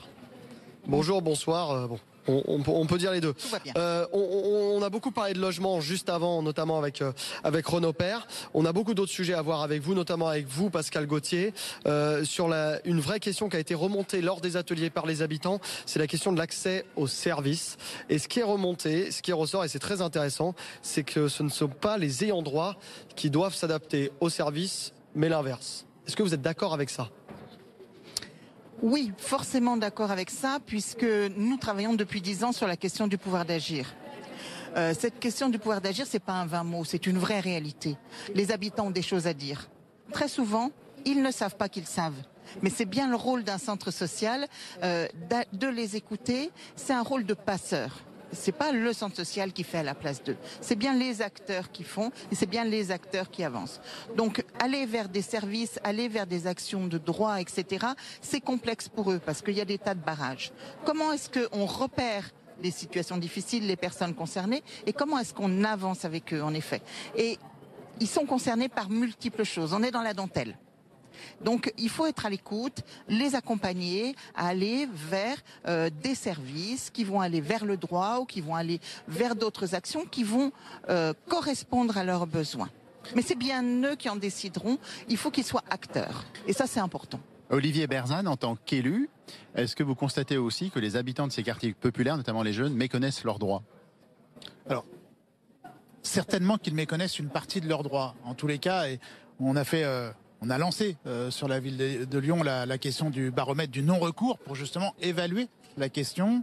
Bonjour, 0.87 1.23
bonsoir, 1.23 1.71
euh, 1.71 1.87
bon. 1.87 1.99
On, 2.29 2.43
on 2.47 2.63
peut- 2.63 2.71
on 2.71 2.87
peut 2.87 2.99
dire 2.99 3.11
les 3.13 3.21
deux. 3.21 3.35
Euh, 3.77 4.07
on, 4.13 4.19
on- 4.21 4.79
on 4.79 4.83
a 4.83 4.91
beaucoup 4.91 5.11
parlé 5.11 5.33
de 5.35 5.41
logement 5.41 5.81
juste 5.81 6.09
avant, 6.11 6.43
notamment 6.43 6.79
avec 6.79 7.03
euh, 7.03 7.13
avec 7.43 7.67
Renaud 7.67 7.93
Père. 7.93 8.27
On 8.55 8.65
a 8.67 8.73
beaucoup 8.73 8.95
d'autres 8.95 9.11
sujets 9.13 9.35
à 9.35 9.43
voir 9.43 9.63
avec 9.63 9.83
vous, 9.83 9.95
notamment 9.95 10.29
avec 10.29 10.47
vous, 10.47 10.71
Pascal 10.71 11.07
Gauthier, 11.07 11.55
euh, 11.87 12.25
sur 12.25 12.47
la, 12.49 12.79
une 12.87 13.01
vraie 13.01 13.19
question 13.21 13.49
qui 13.49 13.57
a 13.57 13.61
été 13.61 13.75
remontée 13.75 14.21
lors 14.21 14.41
des 14.41 14.57
ateliers 14.57 14.91
par 14.91 15.07
les 15.07 15.23
habitants. 15.23 15.61
C'est 15.87 15.99
la 15.99 16.07
question 16.07 16.33
de 16.33 16.39
l'accès 16.39 16.85
aux 16.97 17.07
services. 17.07 17.77
Et 18.11 18.19
ce 18.19 18.29
qui 18.29 18.41
est 18.41 18.45
remonté, 18.45 19.11
ce 19.11 19.23
qui 19.23 19.33
ressort, 19.33 19.65
et 19.65 19.69
c'est 19.69 19.79
très 19.79 20.03
intéressant, 20.03 20.55
c'est 20.83 21.05
que 21.05 21.29
ce 21.29 21.43
ne 21.43 21.49
sont 21.49 21.69
pas 21.69 21.99
les 21.99 22.25
ayants 22.25 22.43
droit 22.43 22.77
qui 23.17 23.31
doivent 23.31 23.55
s'adapter 23.55 24.13
aux 24.21 24.29
services, 24.31 24.93
mais 25.15 25.29
l'inverse. 25.29 25.87
Est-ce 26.07 26.15
que 26.17 26.23
vous 26.23 26.35
êtes 26.35 26.43
d'accord 26.43 26.75
avec 26.75 26.91
ça? 26.91 27.09
Oui, 28.83 29.13
forcément 29.19 29.77
d'accord 29.77 30.13
avec 30.13 30.31
ça, 30.31 30.59
puisque 30.65 31.07
nous 31.37 31.57
travaillons 31.57 31.95
depuis 31.95 32.21
dix 32.21 32.45
ans 32.45 32.53
sur 32.53 32.69
la 32.69 32.77
question 32.77 33.09
du 33.09 33.19
pouvoir 33.19 33.45
d'agir. 33.45 33.93
Euh, 34.77 34.95
cette 34.97 35.19
question 35.19 35.49
du 35.49 35.59
pouvoir 35.59 35.81
d'agir, 35.81 36.07
c'est 36.09 36.21
pas 36.21 36.35
un 36.35 36.47
vain 36.47 36.63
mot, 36.63 36.85
c'est 36.85 37.07
une 37.07 37.19
vraie 37.19 37.41
réalité. 37.41 37.97
Les 38.35 38.53
habitants 38.53 38.87
ont 38.87 38.91
des 38.91 39.03
choses 39.03 39.27
à 39.27 39.35
dire. 39.35 39.69
Très 40.13 40.29
souvent, 40.29 40.71
ils 41.05 41.23
ne 41.23 41.31
savent 41.33 41.57
pas 41.57 41.69
qu'ils 41.69 41.87
savent. 41.87 42.23
Mais 42.63 42.71
c'est 42.71 42.85
bien 42.85 43.09
le 43.09 43.17
rôle 43.17 43.43
d'un 43.43 43.59
centre 43.59 43.91
social 43.91 44.47
euh, 44.83 45.07
de 45.53 45.67
les 45.67 45.97
écouter. 45.97 46.51
C'est 46.77 46.93
un 46.93 47.03
rôle 47.03 47.25
de 47.25 47.35
passeur. 47.35 48.05
C'est 48.33 48.53
pas 48.53 48.73
le 48.73 48.93
centre 48.93 49.17
social 49.17 49.53
qui 49.53 49.65
fait 49.65 49.79
à 49.79 49.83
la 49.83 49.95
place 49.95 50.23
d'eux. 50.23 50.37
C'est 50.61 50.77
bien 50.77 50.95
les 50.95 51.23
acteurs 51.23 51.71
qui 51.71 51.85
font 51.85 52.11
et 52.31 52.35
c'est 52.35 52.47
bien 52.47 52.65
les 52.65 52.91
acteurs 52.91 53.31
qui 53.31 53.45
avancent. 53.45 53.81
Donc 54.17 54.45
aller 54.59 54.87
vers 54.87 55.09
des 55.09 55.23
services, 55.23 55.79
aller 55.85 56.09
vers 56.09 56.27
des 56.27 56.47
actions 56.47 56.87
de 56.87 56.99
droit, 56.99 57.41
etc. 57.41 57.87
C'est 58.21 58.41
complexe 58.41 58.89
pour 58.89 59.11
eux 59.11 59.21
parce 59.25 59.43
qu'il 59.43 59.55
y 59.55 59.61
a 59.61 59.65
des 59.65 59.79
tas 59.79 59.95
de 59.95 60.01
barrages. 60.01 60.53
Comment 60.85 61.13
est-ce 61.13 61.31
qu'on 61.31 61.65
repère 61.65 62.31
les 62.63 62.71
situations 62.71 63.17
difficiles, 63.17 63.67
les 63.67 63.77
personnes 63.77 64.15
concernées 64.15 64.63
et 64.87 64.93
comment 64.93 65.19
est-ce 65.19 65.33
qu'on 65.33 65.65
avance 65.65 66.05
avec 66.05 66.35
eux 66.35 66.43
en 66.43 66.55
effet? 66.55 66.83
Et 67.17 67.39
ils 68.01 68.09
sont 68.09 68.27
concernés 68.27 68.69
par 68.69 68.91
multiples 68.91 69.45
choses. 69.45 69.73
On 69.73 69.83
est 69.83 69.91
dans 69.91 70.03
la 70.03 70.15
dentelle. 70.15 70.57
Donc 71.43 71.73
il 71.79 71.89
faut 71.89 72.07
être 72.07 72.27
à 72.27 72.31
l'écoute, 72.31 72.83
les 73.09 73.35
accompagner, 73.35 74.15
à 74.35 74.49
aller 74.49 74.89
vers 74.93 75.37
euh, 75.67 75.91
des 76.03 76.15
services 76.15 76.91
qui 76.91 77.05
vont 77.05 77.21
aller 77.21 77.41
vers 77.41 77.65
le 77.65 77.77
droit 77.77 78.19
ou 78.21 78.25
qui 78.25 78.41
vont 78.41 78.55
aller 78.55 78.81
vers 79.07 79.35
d'autres 79.35 79.75
actions 79.75 80.05
qui 80.05 80.25
vont 80.25 80.53
euh, 80.89 81.13
correspondre 81.29 81.97
à 81.97 82.05
leurs 82.05 82.27
besoins. 82.27 82.71
Mais 83.15 83.23
c'est 83.23 83.39
bien 83.39 83.63
eux 83.85 83.97
qui 83.97 84.09
en 84.09 84.17
décideront. 84.17 84.79
Il 85.09 85.17
faut 85.17 85.31
qu'ils 85.31 85.45
soient 85.45 85.65
acteurs. 85.71 86.25
Et 86.47 86.53
ça, 86.53 86.67
c'est 86.67 86.81
important. 86.81 87.21
Olivier 87.51 87.87
Berzane, 87.87 88.29
en 88.29 88.37
tant 88.37 88.57
qu'élu, 88.57 89.09
est-ce 89.55 89.75
que 89.75 89.83
vous 89.83 89.95
constatez 89.95 90.37
aussi 90.37 90.71
que 90.71 90.79
les 90.79 90.97
habitants 90.97 91.27
de 91.27 91.33
ces 91.33 91.43
quartiers 91.43 91.73
populaires, 91.73 92.17
notamment 92.17 92.43
les 92.43 92.53
jeunes, 92.53 92.75
méconnaissent 92.75 93.25
leurs 93.25 93.39
droits? 93.39 93.63
Certainement 96.03 96.59
qu'ils 96.59 96.75
méconnaissent 96.75 97.19
une 97.19 97.29
partie 97.29 97.61
de 97.61 97.69
leurs 97.69 97.83
droits. 97.83 98.15
En 98.25 98.35
tous 98.35 98.47
les 98.47 98.59
cas, 98.59 98.89
et 98.89 99.01
on 99.41 99.57
a 99.57 99.65
fait, 99.65 99.85
euh, 99.85 100.11
on 100.41 100.51
a 100.51 100.59
lancé 100.59 100.97
euh, 101.07 101.31
sur 101.31 101.49
la 101.49 101.61
ville 101.61 101.77
de, 101.77 102.19
Lyon 102.19 102.43
la, 102.43 102.79
question 102.79 103.11
du 103.11 103.31
baromètre 103.31 103.73
du 103.73 103.83
non-recours 103.83 104.39
pour 104.39 104.55
justement 104.55 104.95
évaluer 105.01 105.49
la 105.77 105.89
question, 105.89 106.43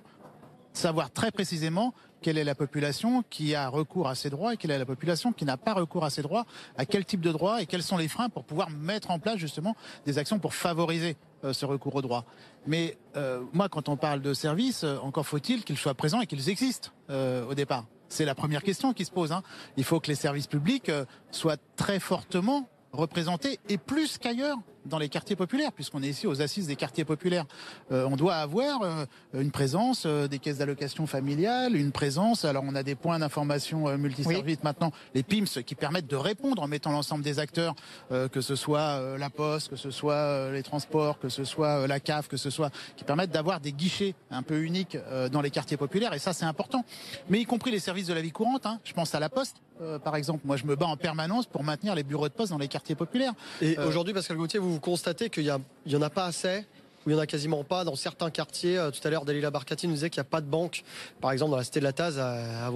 savoir 0.73 1.11
très 1.11 1.31
précisément 1.31 1.93
quelle 2.21 2.37
est 2.37 2.43
la 2.43 2.55
population 2.55 3.23
qui 3.29 3.53
a 3.53 3.69
recours 3.69 4.07
à 4.07 4.15
ses 4.15 4.29
droits 4.29 4.53
et 4.53 4.57
quelle 4.57 4.71
est 4.71 4.79
la 4.79 4.85
population 4.85 5.31
qui 5.31 5.45
n'a 5.45 5.57
pas 5.57 5.73
recours 5.73 6.03
à 6.03 6.09
ses 6.09 6.23
droits, 6.23 6.45
à 6.75 6.85
quel 6.85 7.05
type 7.05 7.21
de 7.21 7.31
droits 7.31 7.61
et 7.61 7.67
quels 7.67 7.83
sont 7.83 7.97
les 7.97 8.07
freins 8.07 8.29
pour 8.29 8.45
pouvoir 8.45 8.69
mettre 8.71 9.11
en 9.11 9.19
place 9.19 9.37
justement 9.37 9.75
des 10.05 10.17
actions 10.17 10.39
pour 10.39 10.55
favoriser 10.55 11.17
euh, 11.43 11.53
ce 11.53 11.65
recours 11.65 11.93
aux 11.95 12.01
droits. 12.01 12.25
Mais 12.65 12.97
euh, 13.15 13.43
moi, 13.53 13.69
quand 13.69 13.89
on 13.89 13.97
parle 13.97 14.21
de 14.21 14.33
services, 14.33 14.83
euh, 14.83 14.97
encore 14.99 15.27
faut-il 15.27 15.63
qu'ils 15.63 15.77
soient 15.77 15.93
présents 15.93 16.21
et 16.21 16.25
qu'ils 16.25 16.49
existent 16.49 16.89
euh, 17.11 17.45
au 17.45 17.53
départ. 17.53 17.85
C'est 18.09 18.25
la 18.25 18.35
première 18.35 18.63
question 18.63 18.93
qui 18.93 19.05
se 19.05 19.11
pose. 19.11 19.31
hein. 19.31 19.43
Il 19.77 19.83
faut 19.83 19.99
que 19.99 20.07
les 20.07 20.15
services 20.15 20.47
publics 20.47 20.91
soient 21.31 21.57
très 21.75 21.99
fortement 21.99 22.67
représentés 22.95 23.59
et 23.69 23.77
plus 23.77 24.17
qu'ailleurs 24.17 24.57
dans 24.85 24.97
les 24.99 25.09
quartiers 25.09 25.35
populaires, 25.35 25.71
puisqu'on 25.71 26.01
est 26.03 26.09
ici 26.09 26.27
aux 26.27 26.41
assises 26.41 26.67
des 26.67 26.75
quartiers 26.75 27.05
populaires. 27.05 27.45
Euh, 27.91 28.05
on 28.09 28.15
doit 28.15 28.35
avoir 28.35 28.81
euh, 28.83 29.05
une 29.33 29.51
présence 29.51 30.03
euh, 30.05 30.27
des 30.27 30.39
caisses 30.39 30.57
d'allocation 30.59 31.07
familiale, 31.07 31.75
une 31.75 31.91
présence. 31.91 32.45
Alors 32.45 32.63
on 32.67 32.75
a 32.75 32.83
des 32.83 32.95
points 32.95 33.19
d'information 33.19 33.87
euh, 33.87 33.97
multiservices 33.97 34.63
maintenant, 34.63 34.91
les 35.13 35.23
PIMS, 35.23 35.63
qui 35.65 35.75
permettent 35.75 36.07
de 36.07 36.15
répondre 36.15 36.61
en 36.61 36.67
mettant 36.67 36.91
l'ensemble 36.91 37.23
des 37.23 37.39
acteurs, 37.39 37.75
euh, 38.11 38.27
que 38.27 38.41
ce 38.41 38.55
soit 38.55 38.79
euh, 38.79 39.17
la 39.17 39.29
Poste, 39.29 39.69
que 39.69 39.75
ce 39.75 39.91
soit 39.91 40.13
euh, 40.13 40.53
les 40.53 40.63
transports, 40.63 41.19
que 41.19 41.29
ce 41.29 41.43
soit 41.43 41.81
euh, 41.81 41.87
la 41.87 41.99
CAF, 41.99 42.27
que 42.27 42.37
ce 42.37 42.49
soit, 42.49 42.69
qui 42.95 43.03
permettent 43.03 43.31
d'avoir 43.31 43.59
des 43.59 43.71
guichets 43.73 44.15
un 44.31 44.43
peu 44.43 44.61
uniques 44.63 44.95
euh, 44.95 45.29
dans 45.29 45.41
les 45.41 45.49
quartiers 45.51 45.77
populaires. 45.77 46.13
Et 46.13 46.19
ça, 46.19 46.33
c'est 46.33 46.45
important. 46.45 46.85
Mais 47.29 47.39
y 47.39 47.45
compris 47.45 47.71
les 47.71 47.79
services 47.79 48.07
de 48.07 48.13
la 48.13 48.21
vie 48.21 48.31
courante. 48.31 48.65
hein. 48.65 48.79
Je 48.83 48.93
pense 48.93 49.13
à 49.15 49.19
la 49.19 49.29
Poste, 49.29 49.57
euh, 49.81 49.99
par 49.99 50.15
exemple. 50.15 50.41
Moi, 50.45 50.57
je 50.57 50.65
me 50.65 50.75
bats 50.75 50.85
en 50.87 50.97
permanence 50.97 51.45
pour 51.47 51.63
maintenir 51.63 51.95
les 51.95 52.03
bureaux 52.03 52.29
de 52.29 52.33
poste 52.33 52.51
dans 52.51 52.57
les 52.57 52.67
quartiers 52.67 52.95
populaires. 52.95 53.33
Et 53.61 53.77
Euh, 53.79 53.87
aujourd'hui, 53.87 54.13
Pascal 54.13 54.37
Gauthier, 54.37 54.59
vous, 54.59 54.74
vous 54.75 54.81
constatez 54.81 55.29
qu'il 55.29 55.43
y, 55.43 55.49
a- 55.49 55.59
il 55.85 55.91
y 55.91 55.95
en 55.95 56.01
a 56.01 56.09
pas 56.09 56.25
assez 56.25 56.65
ou 57.05 57.09
il 57.09 57.13
y 57.13 57.15
en 57.15 57.19
a 57.19 57.25
quasiment 57.27 57.63
pas 57.63 57.83
dans 57.83 57.95
certains 57.95 58.29
quartiers. 58.29 58.77
Euh, 58.77 58.91
Tout 58.91 59.05
à 59.07 59.09
l'heure, 59.09 59.25
Dalila 59.25 59.49
Barkati 59.51 59.87
nous 59.87 59.93
disait 59.93 60.09
qu'il 60.09 60.19
n'y 60.19 60.27
a 60.27 60.29
pas 60.29 60.41
de 60.41 60.47
banque, 60.47 60.83
par 61.21 61.31
exemple 61.31 61.51
dans 61.51 61.57
la 61.57 61.63
cité 61.63 61.79
de 61.79 61.85
la 61.85 61.93
Taz 61.93 62.19
à. 62.19 62.69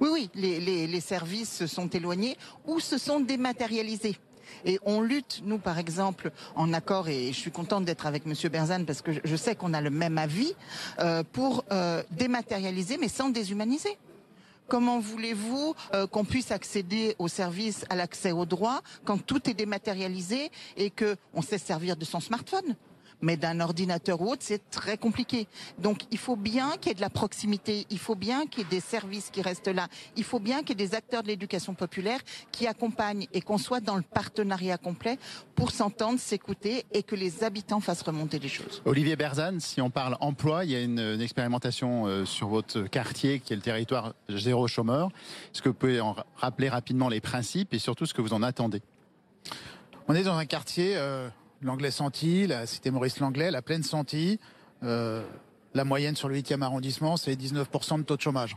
Oui, 0.00 0.08
oui, 0.12 0.30
les, 0.34 1.00
services 1.00 1.56
se 1.56 1.66
sont 1.66 1.88
éloignés 1.88 2.36
ou 2.66 2.80
se 2.80 2.98
sont 2.98 3.20
dématérialisés. 3.20 4.16
Et 4.64 4.78
on 4.84 5.00
lutte, 5.00 5.42
nous 5.44 5.58
par 5.58 5.78
exemple, 5.78 6.32
en 6.56 6.72
accord, 6.72 7.08
et 7.08 7.28
je 7.32 7.38
suis 7.38 7.52
contente 7.52 7.84
d'être 7.84 8.04
avec 8.06 8.26
Monsieur 8.26 8.48
Berzane 8.48 8.84
parce 8.84 9.00
que 9.00 9.12
je- 9.12 9.20
je 9.24 9.36
sais 9.36 9.54
qu'on 9.54 9.72
a 9.74 9.80
le 9.80 9.90
même 9.90 10.18
avis, 10.18 10.52
euh, 10.98 11.22
pour 11.32 11.64
euh, 11.70 12.02
dématérialiser 12.10 12.98
mais 12.98 13.08
sans 13.08 13.30
déshumaniser. 13.30 13.96
Comment 14.70 15.00
voulez-vous 15.00 15.74
euh, 15.94 16.06
qu'on 16.06 16.24
puisse 16.24 16.52
accéder 16.52 17.16
aux 17.18 17.26
services, 17.26 17.84
à 17.90 17.96
l'accès 17.96 18.30
aux 18.30 18.46
droits, 18.46 18.82
quand 19.04 19.18
tout 19.18 19.50
est 19.50 19.54
dématérialisé 19.54 20.52
et 20.76 20.90
que 20.90 21.16
on 21.34 21.42
sait 21.42 21.58
servir 21.58 21.96
de 21.96 22.04
son 22.04 22.20
smartphone? 22.20 22.76
Mais 23.22 23.36
d'un 23.36 23.60
ordinateur 23.60 24.20
ou 24.20 24.30
autre, 24.32 24.42
c'est 24.44 24.70
très 24.70 24.96
compliqué. 24.96 25.46
Donc 25.78 26.02
il 26.10 26.18
faut 26.18 26.36
bien 26.36 26.72
qu'il 26.80 26.88
y 26.88 26.92
ait 26.92 26.94
de 26.94 27.00
la 27.00 27.10
proximité, 27.10 27.86
il 27.90 27.98
faut 27.98 28.14
bien 28.14 28.46
qu'il 28.46 28.64
y 28.64 28.66
ait 28.66 28.70
des 28.70 28.80
services 28.80 29.30
qui 29.30 29.42
restent 29.42 29.68
là, 29.68 29.88
il 30.16 30.24
faut 30.24 30.40
bien 30.40 30.60
qu'il 30.60 30.80
y 30.80 30.82
ait 30.82 30.88
des 30.88 30.94
acteurs 30.94 31.22
de 31.22 31.28
l'éducation 31.28 31.74
populaire 31.74 32.20
qui 32.52 32.66
accompagnent 32.66 33.26
et 33.32 33.40
qu'on 33.40 33.58
soit 33.58 33.80
dans 33.80 33.96
le 33.96 34.02
partenariat 34.02 34.78
complet 34.78 35.18
pour 35.54 35.70
s'entendre, 35.70 36.18
s'écouter 36.18 36.84
et 36.92 37.02
que 37.02 37.16
les 37.16 37.44
habitants 37.44 37.80
fassent 37.80 38.02
remonter 38.02 38.38
les 38.38 38.48
choses. 38.48 38.82
Olivier 38.84 39.16
Berzane, 39.16 39.60
si 39.60 39.80
on 39.80 39.90
parle 39.90 40.16
emploi, 40.20 40.64
il 40.64 40.70
y 40.70 40.76
a 40.76 40.80
une, 40.80 40.98
une 40.98 41.20
expérimentation 41.20 42.06
euh, 42.06 42.24
sur 42.24 42.48
votre 42.48 42.82
quartier 42.84 43.40
qui 43.40 43.52
est 43.52 43.56
le 43.56 43.62
territoire 43.62 44.14
zéro 44.28 44.66
chômeur. 44.68 45.10
Est-ce 45.52 45.62
que 45.62 45.68
vous 45.68 45.74
pouvez 45.74 46.00
en 46.00 46.16
rappeler 46.36 46.68
rapidement 46.68 47.08
les 47.08 47.20
principes 47.20 47.74
et 47.74 47.78
surtout 47.78 48.06
ce 48.06 48.14
que 48.14 48.22
vous 48.22 48.32
en 48.32 48.42
attendez? 48.42 48.82
On 50.08 50.14
est 50.14 50.24
dans 50.24 50.36
un 50.36 50.46
quartier 50.46 50.94
euh, 50.96 51.28
l'Anglais 51.62 51.90
Santi, 51.90 52.46
la 52.46 52.66
cité 52.66 52.90
Maurice 52.90 53.20
Langlais, 53.20 53.50
la 53.50 53.62
plaine 53.62 53.82
Santi. 53.82 54.38
Euh, 54.82 55.22
la 55.74 55.84
moyenne 55.84 56.16
sur 56.16 56.28
le 56.28 56.36
8e 56.36 56.62
arrondissement, 56.62 57.16
c'est 57.16 57.34
19% 57.34 57.98
de 57.98 58.02
taux 58.02 58.16
de 58.16 58.20
chômage. 58.20 58.56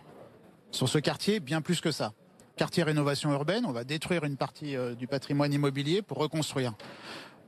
Sur 0.71 0.89
ce 0.89 0.97
quartier, 0.97 1.39
bien 1.39 1.61
plus 1.61 1.79
que 1.79 1.91
ça. 1.91 2.13
Quartier 2.55 2.83
rénovation 2.83 3.31
urbaine, 3.31 3.65
on 3.65 3.71
va 3.71 3.83
détruire 3.83 4.23
une 4.23 4.37
partie 4.37 4.75
euh, 4.75 4.95
du 4.95 5.07
patrimoine 5.07 5.53
immobilier 5.53 6.01
pour 6.01 6.17
reconstruire. 6.17 6.73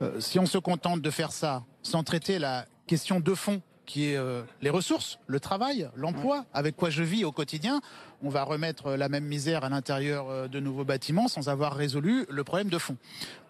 Euh, 0.02 0.20
si 0.20 0.38
on 0.38 0.46
se 0.46 0.58
contente 0.58 1.00
de 1.00 1.10
faire 1.10 1.32
ça 1.32 1.64
sans 1.82 2.04
traiter 2.04 2.38
la 2.38 2.66
question 2.86 3.18
de 3.18 3.34
fond 3.34 3.62
qui 3.86 4.10
est 4.10 4.16
euh, 4.16 4.42
les 4.60 4.70
ressources, 4.70 5.18
le 5.26 5.40
travail, 5.40 5.88
l'emploi, 5.96 6.44
avec 6.52 6.76
quoi 6.76 6.90
je 6.90 7.02
vis 7.02 7.24
au 7.24 7.32
quotidien. 7.32 7.80
On 8.22 8.28
va 8.28 8.42
remettre 8.42 8.92
la 8.92 9.08
même 9.08 9.24
misère 9.24 9.64
à 9.64 9.68
l'intérieur 9.68 10.28
euh, 10.28 10.48
de 10.48 10.60
nouveaux 10.60 10.84
bâtiments 10.84 11.28
sans 11.28 11.48
avoir 11.48 11.74
résolu 11.74 12.26
le 12.28 12.44
problème 12.44 12.68
de 12.68 12.78
fond. 12.78 12.96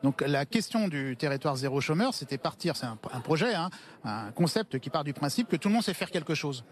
Donc 0.02 0.20
la 0.20 0.46
question 0.46 0.88
du 0.88 1.16
territoire 1.16 1.56
zéro 1.56 1.80
chômeur, 1.80 2.14
c'était 2.14 2.38
partir, 2.38 2.76
c'est 2.76 2.86
un, 2.86 2.98
un, 3.12 3.20
projet, 3.20 3.54
hein, 3.54 3.70
un 4.04 4.30
concept 4.32 4.78
qui 4.78 4.90
part 4.90 5.04
du 5.04 5.12
principe 5.12 5.48
que 5.48 5.56
tout 5.56 5.68
le 5.68 5.74
monde 5.74 5.84
sait 5.84 5.94
faire 5.94 6.10
quelque 6.10 6.34
chose. 6.34 6.64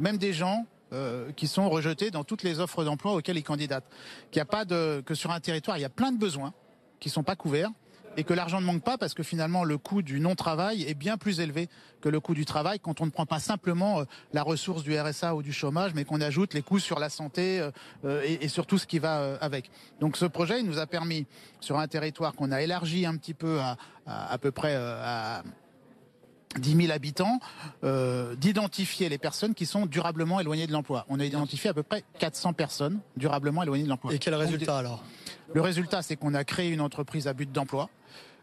Même 0.00 0.18
des 0.18 0.32
gens 0.32 0.66
euh, 0.92 1.32
qui 1.32 1.46
sont 1.46 1.70
rejetés 1.70 2.10
dans 2.10 2.22
toutes 2.22 2.42
les 2.42 2.60
offres 2.60 2.84
d'emploi 2.84 3.14
auxquelles 3.14 3.38
ils 3.38 3.42
candidatent. 3.42 3.88
Qu'il 4.30 4.40
y 4.40 4.42
a 4.42 4.44
pas 4.46 4.66
de, 4.66 5.02
que 5.06 5.14
sur 5.14 5.30
un 5.30 5.40
territoire, 5.40 5.78
il 5.78 5.80
y 5.80 5.86
a 5.86 5.88
plein 5.88 6.12
de 6.12 6.18
besoins 6.18 6.52
qui 7.00 7.08
sont 7.08 7.22
pas 7.22 7.34
couverts 7.34 7.70
et 8.16 8.24
que 8.24 8.34
l'argent 8.34 8.60
ne 8.60 8.66
manque 8.66 8.82
pas 8.82 8.98
parce 8.98 9.14
que 9.14 9.22
finalement 9.22 9.64
le 9.64 9.78
coût 9.78 10.02
du 10.02 10.20
non-travail 10.20 10.82
est 10.82 10.94
bien 10.94 11.16
plus 11.16 11.40
élevé 11.40 11.68
que 12.00 12.08
le 12.08 12.20
coût 12.20 12.34
du 12.34 12.44
travail 12.44 12.78
quand 12.80 13.00
on 13.00 13.06
ne 13.06 13.10
prend 13.10 13.26
pas 13.26 13.38
simplement 13.38 14.00
euh, 14.00 14.04
la 14.32 14.42
ressource 14.42 14.82
du 14.82 14.98
RSA 14.98 15.34
ou 15.34 15.42
du 15.42 15.52
chômage, 15.52 15.92
mais 15.94 16.04
qu'on 16.04 16.20
ajoute 16.20 16.54
les 16.54 16.62
coûts 16.62 16.78
sur 16.78 16.98
la 16.98 17.08
santé 17.08 17.60
euh, 17.60 17.70
euh, 18.04 18.22
et, 18.24 18.48
sur 18.48 18.66
tout 18.66 18.78
ce 18.78 18.86
qui 18.86 18.98
va 18.98 19.36
avec. 19.40 19.70
Donc 20.00 20.16
ce 20.16 20.24
projet, 20.24 20.60
il 20.60 20.66
nous 20.66 20.78
a 20.78 20.86
permis, 20.86 21.26
sur 21.60 21.78
un 21.78 21.88
territoire 21.88 22.34
qu'on 22.34 22.50
a 22.50 22.60
élargi 22.60 23.06
un 23.06 23.16
petit 23.16 23.34
peu 23.34 23.60
à 23.60 23.76
à, 24.04 24.32
à 24.32 24.38
peu 24.38 24.50
près 24.50 24.74
à 24.74 25.44
10 26.58 26.76
000 26.76 26.92
habitants, 26.92 27.40
euh, 27.84 28.34
d'identifier 28.36 29.08
les 29.08 29.18
personnes 29.18 29.54
qui 29.54 29.66
sont 29.66 29.86
durablement 29.86 30.40
éloignées 30.40 30.66
de 30.66 30.72
l'emploi. 30.72 31.06
On 31.08 31.20
a 31.20 31.24
identifié 31.24 31.70
à 31.70 31.74
peu 31.74 31.82
près 31.82 32.04
400 32.18 32.52
personnes 32.52 33.00
durablement 33.16 33.62
éloignées 33.62 33.84
de 33.84 33.88
l'emploi. 33.88 34.12
Et 34.12 34.18
quel 34.18 34.34
résultat 34.34 34.78
alors? 34.78 35.02
Le 35.54 35.60
résultat, 35.60 36.02
c'est 36.02 36.16
qu'on 36.16 36.34
a 36.34 36.44
créé 36.44 36.70
une 36.70 36.80
entreprise 36.80 37.26
à 37.26 37.32
but 37.32 37.50
d'emploi. 37.50 37.90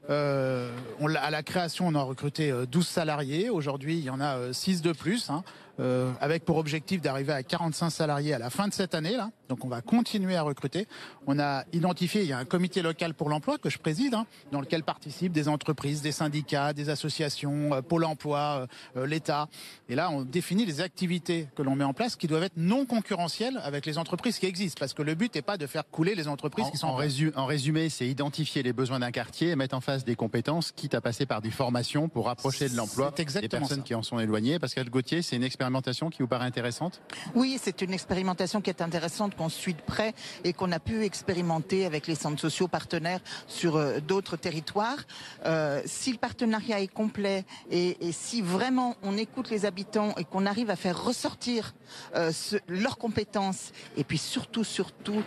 Euh, 0.10 0.72
on, 1.00 1.14
à 1.14 1.30
la 1.30 1.44
création, 1.44 1.88
on 1.88 1.96
a 1.96 2.02
recruté 2.02 2.52
12 2.70 2.88
salariés. 2.88 3.50
Aujourd'hui, 3.50 3.98
il 3.98 4.04
y 4.04 4.10
en 4.10 4.20
a 4.20 4.54
6 4.54 4.82
de 4.82 4.92
plus, 4.92 5.30
hein, 5.30 5.44
euh, 5.80 6.12
avec 6.20 6.44
pour 6.46 6.58
objectif 6.58 7.02
d'arriver 7.02 7.34
à 7.34 7.44
45 7.44 7.90
salariés 7.90 8.34
à 8.34 8.40
la 8.40 8.50
fin 8.50 8.68
de 8.68 8.74
cette 8.74 8.94
année. 8.96 9.16
Là. 9.16 9.32
Donc, 9.48 9.64
on 9.64 9.68
va 9.68 9.82
continuer 9.82 10.36
à 10.36 10.42
recruter. 10.42 10.88
On 11.26 11.40
a 11.40 11.64
identifié, 11.74 12.22
il 12.22 12.28
y 12.28 12.34
a 12.34 12.38
un 12.38 12.46
comité 12.46 12.82
local 12.82 13.14
pour 13.14 13.30
l'emploi 13.30 13.58
que 13.58 13.70
je 13.70 13.80
préside, 13.80 14.14
hein, 14.14 14.26
dans 14.52 14.62
lequel 14.62 14.84
participent 14.84 15.32
des 15.32 15.48
entreprises, 15.48 16.02
des 16.02 16.12
syndicats, 16.12 16.74
des 16.74 16.90
associations, 16.90 17.74
euh, 17.74 17.82
Pôle 17.82 18.06
emploi, 18.06 18.68
euh, 18.98 19.08
l'État. 19.08 19.48
Et 19.88 19.96
là, 19.96 20.12
on 20.12 20.24
définit 20.24 20.66
les 20.66 20.82
activités 20.82 21.48
que 21.56 21.62
l'on 21.62 21.76
met 21.76 21.84
en 21.84 21.94
place 21.94 22.16
qui 22.16 22.28
doivent 22.28 22.44
être 22.44 22.58
non 22.58 22.86
concurrentielles 22.86 23.60
avec 23.64 23.86
les 23.86 23.98
entreprises 23.98 24.38
qui 24.38 24.46
existent. 24.46 24.80
Parce 24.80 24.94
que 24.94 25.02
le 25.02 25.16
but 25.16 25.34
n'est 25.34 25.42
pas 25.42 25.58
de 25.58 25.66
faire 25.66 25.90
couler 25.90 26.14
les 26.14 26.28
entreprises 26.28 26.66
en, 26.66 26.72
qui 26.72 26.78
sont 26.78 26.88
en, 26.88 26.96
résu 26.96 27.32
en 27.36 27.46
résumé, 27.46 27.90
c'est 27.90 28.08
identifier 28.08 28.64
les 28.64 28.74
besoins 28.74 29.00
d'un 29.00 29.12
quartier 29.12 29.50
et 29.50 29.56
mettre 29.56 29.76
en 29.76 29.82
face 29.82 30.04
des 30.04 30.16
compétences, 30.16 30.72
quitte 30.72 30.94
à 30.94 31.02
passer 31.02 31.26
par 31.26 31.42
des 31.42 31.52
formations 31.52 32.10
pour 32.10 32.26
rapprocher 32.26 32.70
de 32.70 32.76
l'emploi 32.76 33.12
des 33.16 33.50
personnes 33.50 33.78
ça. 33.78 33.84
qui 33.84 33.96
en 33.96 34.04
sont 34.04 34.20
éloignées. 34.20 34.60
Pascal 34.60 34.90
Gauthier, 34.90 35.22
c'est 35.22 35.36
une 35.36 35.44
expérimentation 35.70 36.10
qui 36.10 36.24
vous 36.24 36.28
paraît 36.28 36.46
intéressante? 36.46 37.02
Oui, 37.36 37.60
c'est 37.62 37.82
une 37.82 37.94
expérimentation 37.94 38.60
qui 38.60 38.72
est 38.72 38.82
intéressante, 38.82 39.36
qu'on 39.36 39.50
suit 39.50 39.76
de 39.76 39.82
près 39.82 40.14
et 40.44 40.54
qu'on 40.54 40.72
a 40.72 40.80
pu 40.80 41.04
expérimenter 41.04 41.86
avec 41.86 42.08
les 42.08 42.16
centres 42.16 42.42
sociaux 42.42 42.68
partenaires 42.68 43.20
sur 43.48 43.76
euh, 43.76 44.00
d'autres 44.00 44.36
territoires. 44.36 44.98
Euh, 45.46 45.82
si 45.86 46.12
le 46.12 46.18
partenariat 46.18 46.80
est 46.80 46.88
complet 46.88 47.46
et, 47.70 48.08
et, 48.08 48.12
si 48.12 48.42
vraiment 48.42 48.96
on 49.04 49.16
écoute 49.16 49.52
les 49.52 49.66
habitants 49.66 50.16
et 50.18 50.24
qu'on 50.24 50.48
arrive 50.48 50.72
à 50.72 50.76
faire 50.76 51.04
ressortir 51.04 51.76
euh, 52.16 52.32
ce, 52.32 52.56
leurs 52.68 52.98
compétences 52.98 53.72
et 53.96 54.04
puis 54.04 54.18
surtout, 54.18 54.64
surtout 54.64 55.22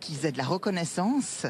qu'ils 0.00 0.24
aient 0.24 0.32
de 0.32 0.38
la 0.38 0.44
reconnaissance 0.44 1.46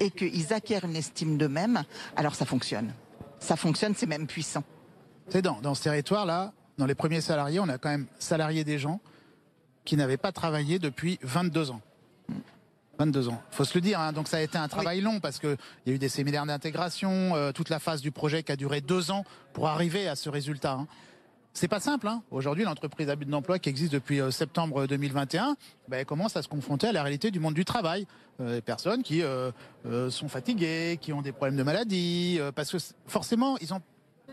et 0.00 0.10
qu'ils 0.10 0.52
acquièrent 0.52 0.84
une 0.84 0.96
estime 0.96 1.36
d'eux-mêmes, 1.36 1.84
alors 2.16 2.34
ça 2.34 2.44
fonctionne. 2.44 2.92
Ça 3.38 3.56
fonctionne, 3.56 3.94
c'est 3.94 4.06
même 4.06 4.26
puissant. 4.26 4.64
C'est 5.28 5.42
dans, 5.42 5.60
dans 5.60 5.74
ce 5.74 5.82
territoire-là, 5.84 6.52
dans 6.78 6.86
les 6.86 6.94
premiers 6.94 7.20
salariés, 7.20 7.60
on 7.60 7.68
a 7.68 7.78
quand 7.78 7.90
même 7.90 8.06
salarié 8.18 8.64
des 8.64 8.78
gens 8.78 9.00
qui 9.84 9.96
n'avaient 9.96 10.16
pas 10.16 10.32
travaillé 10.32 10.78
depuis 10.78 11.18
22 11.22 11.70
ans. 11.70 11.80
22 12.98 13.28
ans. 13.28 13.42
Faut 13.50 13.64
se 13.64 13.76
le 13.76 13.80
dire. 13.80 14.00
Hein. 14.00 14.12
Donc 14.12 14.28
ça 14.28 14.36
a 14.36 14.40
été 14.40 14.56
un 14.56 14.68
travail 14.68 15.00
long 15.00 15.20
parce 15.20 15.38
que 15.38 15.56
il 15.84 15.90
y 15.90 15.92
a 15.92 15.96
eu 15.96 15.98
des 15.98 16.08
séminaires 16.08 16.46
d'intégration, 16.46 17.34
euh, 17.34 17.52
toute 17.52 17.68
la 17.68 17.80
phase 17.80 18.00
du 18.00 18.12
projet 18.12 18.42
qui 18.42 18.52
a 18.52 18.56
duré 18.56 18.80
deux 18.80 19.10
ans 19.10 19.24
pour 19.52 19.68
arriver 19.68 20.08
à 20.08 20.16
ce 20.16 20.28
résultat. 20.28 20.74
Hein. 20.74 20.86
C'est 21.56 21.68
pas 21.68 21.78
simple. 21.78 22.08
Hein. 22.08 22.20
Aujourd'hui, 22.32 22.64
l'entreprise 22.64 23.08
à 23.08 23.14
but 23.14 23.28
d'emploi 23.28 23.60
qui 23.60 23.68
existe 23.68 23.92
depuis 23.92 24.20
euh, 24.20 24.32
septembre 24.32 24.88
2021, 24.88 25.56
ben, 25.86 25.98
elle 25.98 26.04
commence 26.04 26.36
à 26.36 26.42
se 26.42 26.48
confronter 26.48 26.88
à 26.88 26.92
la 26.92 27.04
réalité 27.04 27.30
du 27.30 27.38
monde 27.38 27.54
du 27.54 27.64
travail. 27.64 28.08
Euh, 28.40 28.56
des 28.56 28.60
personnes 28.60 29.04
qui 29.04 29.22
euh, 29.22 29.52
sont 30.10 30.28
fatiguées, 30.28 30.98
qui 31.00 31.12
ont 31.12 31.22
des 31.22 31.30
problèmes 31.30 31.56
de 31.56 31.62
maladie, 31.62 32.40
parce 32.56 32.72
que 32.72 32.78
forcément, 33.06 33.56
ils 33.60 33.72
ont 33.72 33.80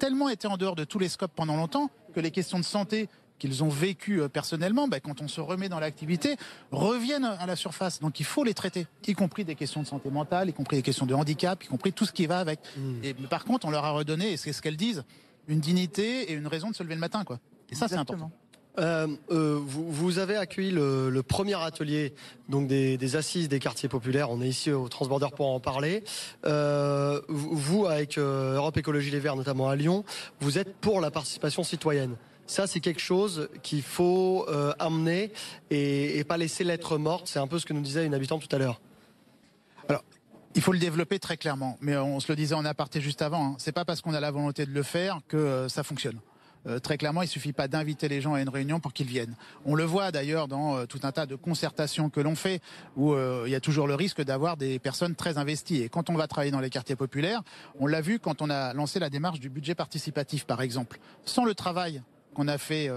tellement 0.02 0.30
été 0.30 0.48
en 0.48 0.58
dehors 0.58 0.76
de 0.76 0.84
tous 0.84 0.98
les 0.98 1.10
scopes 1.10 1.34
pendant 1.36 1.56
longtemps 1.56 1.92
que 2.16 2.20
les 2.20 2.32
questions 2.32 2.58
de 2.58 2.64
santé 2.64 3.08
qu'ils 3.38 3.64
ont 3.64 3.70
vécues 3.70 4.28
personnellement, 4.30 4.88
ben, 4.88 5.00
quand 5.00 5.22
on 5.22 5.28
se 5.28 5.40
remet 5.40 5.70
dans 5.70 5.80
l'activité, 5.80 6.38
reviennent 6.72 7.26
à 7.26 7.46
la 7.46 7.56
surface. 7.56 8.00
Donc 8.00 8.20
il 8.20 8.26
faut 8.26 8.44
les 8.44 8.56
traiter, 8.56 8.88
y 9.08 9.14
compris 9.14 9.46
des 9.46 9.54
questions 9.54 9.82
de 9.84 9.88
santé 9.88 10.10
mentale, 10.10 10.50
y 10.50 10.54
compris 10.54 10.78
des 10.78 10.82
questions 10.82 11.06
de 11.06 11.14
handicap, 11.14 11.64
y 11.64 11.68
compris 11.68 11.94
tout 11.94 12.08
ce 12.08 12.12
qui 12.12 12.26
va 12.26 12.40
avec. 12.40 12.60
Mmh. 12.78 13.04
Et 13.04 13.14
par 13.14 13.46
contre, 13.46 13.68
on 13.68 13.70
leur 13.70 13.86
a 13.86 13.92
redonné, 13.92 14.32
et 14.32 14.38
c'est 14.38 14.54
ce 14.54 14.62
qu'elles 14.64 14.76
disent, 14.76 15.04
une 15.48 15.60
dignité 15.60 16.32
et 16.32 16.34
une 16.34 16.48
raison 16.48 16.72
de 16.72 16.76
se 16.76 16.82
lever 16.82 16.96
le 16.96 17.00
matin. 17.00 17.24
Quoi. 17.24 17.40
Et 17.70 17.76
ça, 17.76 17.88
c'est 17.88 17.96
important. 17.96 18.32
Euh, 18.80 19.08
euh, 19.32 19.60
vous, 19.62 20.20
avez 20.20 20.38
accueilli 20.38 20.72
le, 20.72 21.22
premier 21.22 21.62
atelier 21.62 22.14
donc 22.50 22.68
des, 22.68 23.16
assises 23.16 23.50
des 23.50 23.60
quartiers 23.60 23.90
populaires. 23.90 24.32
On 24.32 24.42
est 24.42 24.48
ici 24.48 24.72
au 24.72 24.88
Transborder 24.88 25.28
pour 25.36 25.50
en 25.50 25.60
parler. 25.60 26.04
Euh, 26.46 27.22
vous, 27.28 27.86
avec 27.86 28.18
Europe 28.18 28.78
Écologie 28.78 29.12
Les 29.12 29.20
Verts, 29.20 29.36
notamment 29.36 29.70
à 29.70 29.76
Lyon, 29.76 30.04
vous 30.40 30.58
êtes 30.58 30.76
pour 30.76 31.02
la 31.02 31.12
participation 31.12 31.64
citoyenne. 31.64 32.16
Ça, 32.48 32.68
c'est 32.68 32.82
quelque 32.82 33.02
chose 33.02 33.50
qu'il 33.62 33.82
faut 33.82 34.46
amener 34.80 35.32
et, 35.70 36.18
et, 36.18 36.24
pas 36.24 36.38
laisser 36.38 36.64
lettre 36.64 36.98
morte. 36.98 37.28
C'est 37.28 37.40
un 37.40 37.48
peu 37.48 37.60
ce 37.60 37.66
que 37.66 37.74
nous 37.74 37.82
disait 37.82 38.06
une 38.06 38.14
habitante 38.14 38.48
tout 38.48 38.54
à 38.56 38.60
l'heure. 38.60 38.82
Alors, 39.88 40.04
il 40.56 40.62
faut 40.62 40.74
le 40.74 40.80
développer 40.80 41.20
très 41.20 41.38
clairement. 41.38 41.78
Mais 41.82 41.96
on 41.96 42.20
se 42.20 42.30
le 42.30 42.36
disait 42.36 42.56
en 42.56 42.66
aparté 42.66 43.00
juste 43.00 43.22
avant. 43.22 43.46
Hein. 43.46 43.56
C'est 43.58 43.72
pas 43.72 43.86
parce 43.86 44.02
qu'on 44.02 44.14
a 44.14 44.20
la 44.20 44.32
volonté 44.32 44.66
de 44.66 44.72
le 44.72 44.84
faire 44.84 45.20
que 45.30 45.68
ça 45.70 45.84
fonctionne. 45.84 46.20
Euh, 46.68 46.80
très 46.80 46.98
clairement, 46.98 47.22
il 47.22 47.28
suffit 47.28 47.54
pas 47.54 47.68
d'inviter 47.68 48.08
les 48.08 48.22
gens 48.22 48.34
à 48.34 48.42
une 48.42 48.50
réunion 48.50 48.80
pour 48.80 48.94
qu'ils 48.94 49.08
viennent. 49.08 49.36
On 49.66 49.76
le 49.76 49.84
voit 49.84 50.12
d'ailleurs 50.12 50.48
dans 50.48 50.78
euh, 50.78 50.86
tout 50.86 51.00
un 51.04 51.12
tas 51.12 51.26
de 51.26 51.36
concertations 51.36 52.10
que 52.10 52.20
l'on 52.20 52.36
fait, 52.36 52.62
où 52.96 53.14
euh, 53.14 53.44
il 53.48 53.52
y 53.52 53.56
a 53.56 53.60
toujours 53.60 53.88
le 53.88 53.96
risque 53.96 54.22
d'avoir 54.22 54.58
des 54.58 54.80
personnes 54.80 55.16
très 55.16 55.38
investies. 55.38 55.82
Et 55.82 55.90
quand 55.90 56.10
on 56.10 56.14
va 56.14 56.28
travailler 56.28 56.52
dans 56.52 56.60
les 56.60 56.70
quartiers 56.70 56.96
populaires, 56.96 57.42
on 57.80 57.88
l'a 57.88 58.02
vu 58.02 58.20
quand 58.20 58.42
on 58.42 58.50
a 58.50 58.74
lancé 58.74 59.00
la 59.00 59.10
démarche 59.10 59.40
du 59.40 59.50
budget 59.50 59.76
participatif, 59.76 60.46
par 60.46 60.62
exemple. 60.62 61.00
Sans 61.26 61.46
le 61.46 61.56
travail 61.56 62.04
qu'on 62.34 62.48
a 62.48 62.58
fait 62.58 62.90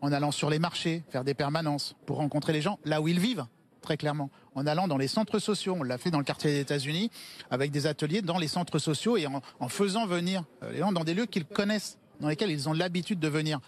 en 0.00 0.12
allant 0.12 0.30
sur 0.30 0.48
les 0.48 0.58
marchés, 0.58 1.02
faire 1.10 1.24
des 1.24 1.34
permanences, 1.34 1.94
pour 2.06 2.16
rencontrer 2.16 2.52
les 2.52 2.62
gens 2.62 2.78
là 2.84 3.00
où 3.00 3.08
ils 3.08 3.20
vivent, 3.20 3.44
très 3.82 3.96
clairement. 3.96 4.30
En 4.54 4.66
allant 4.66 4.88
dans 4.88 4.96
les 4.96 5.08
centres 5.08 5.38
sociaux, 5.38 5.76
on 5.78 5.82
l'a 5.82 5.98
fait 5.98 6.10
dans 6.10 6.18
le 6.18 6.24
quartier 6.24 6.50
des 6.50 6.60
États-Unis, 6.60 7.10
avec 7.50 7.70
des 7.70 7.86
ateliers 7.86 8.22
dans 8.22 8.38
les 8.38 8.48
centres 8.48 8.78
sociaux 8.78 9.16
et 9.16 9.26
en 9.26 9.68
faisant 9.68 10.06
venir 10.06 10.44
les 10.70 10.78
gens 10.78 10.92
dans 10.92 11.04
des 11.04 11.14
lieux 11.14 11.26
qu'ils 11.26 11.44
connaissent 11.44 11.98
dans 12.22 12.28
lesquels 12.28 12.50
ils 12.50 12.68
ont 12.68 12.72
l'habitude 12.72 13.20
de 13.20 13.28
venir. 13.28 13.60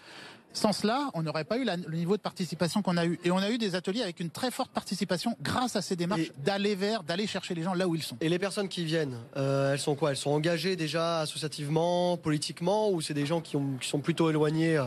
Sans 0.53 0.71
cela, 0.71 1.09
on 1.13 1.21
n'aurait 1.21 1.43
pas 1.43 1.57
eu 1.57 1.65
la- 1.65 1.75
le 1.75 1.97
niveau 1.97 2.15
de 2.15 2.21
participation 2.21 2.81
qu'on 2.81 2.95
a 2.95 3.05
eu. 3.05 3.19
Et 3.25 3.31
on 3.31 3.39
a 3.39 3.49
eu 3.51 3.57
des 3.57 3.75
ateliers 3.75 4.01
avec 4.01 4.21
une 4.21 4.29
très 4.29 4.51
forte 4.51 4.71
participation 4.71 5.35
grâce 5.41 5.75
à 5.75 5.81
ces 5.81 5.97
démarches 5.97 6.31
d'aller 6.45 6.75
vers, 6.75 7.03
d'aller 7.03 7.27
chercher 7.27 7.53
les 7.55 7.61
gens 7.63 7.73
là 7.73 7.89
où 7.89 7.93
ils 7.95 8.01
sont. 8.03 8.15
Et 8.21 8.29
les 8.29 8.39
personnes 8.39 8.69
qui 8.69 8.85
viennent, 8.85 9.17
euh, 9.35 9.73
elles 9.73 9.79
sont 9.79 9.95
quoi? 9.95 10.11
Elles 10.11 10.15
sont 10.17 10.31
engagées 10.31 10.77
déjà 10.77 11.19
associativement, 11.19 12.15
politiquement, 12.15 12.89
ou 12.89 13.01
c'est 13.01 13.13
des 13.13 13.25
gens 13.25 13.41
qui, 13.41 13.57
ont- 13.57 13.75
qui 13.81 13.89
sont 13.89 13.99
plutôt 13.99 14.29
éloignés 14.29 14.81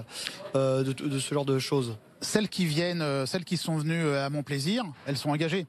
euh, 0.54 0.82
de, 0.84 0.92
de 0.94 1.18
ce 1.18 1.34
genre 1.34 1.44
de 1.44 1.58
choses? 1.58 1.98
Celles 2.22 2.48
qui 2.48 2.64
viennent, 2.64 3.02
euh, 3.02 3.26
celles 3.26 3.44
qui 3.44 3.58
sont 3.58 3.76
venues 3.76 4.08
à 4.14 4.30
mon 4.30 4.42
plaisir, 4.42 4.84
elles 5.06 5.18
sont 5.18 5.28
engagées. 5.28 5.66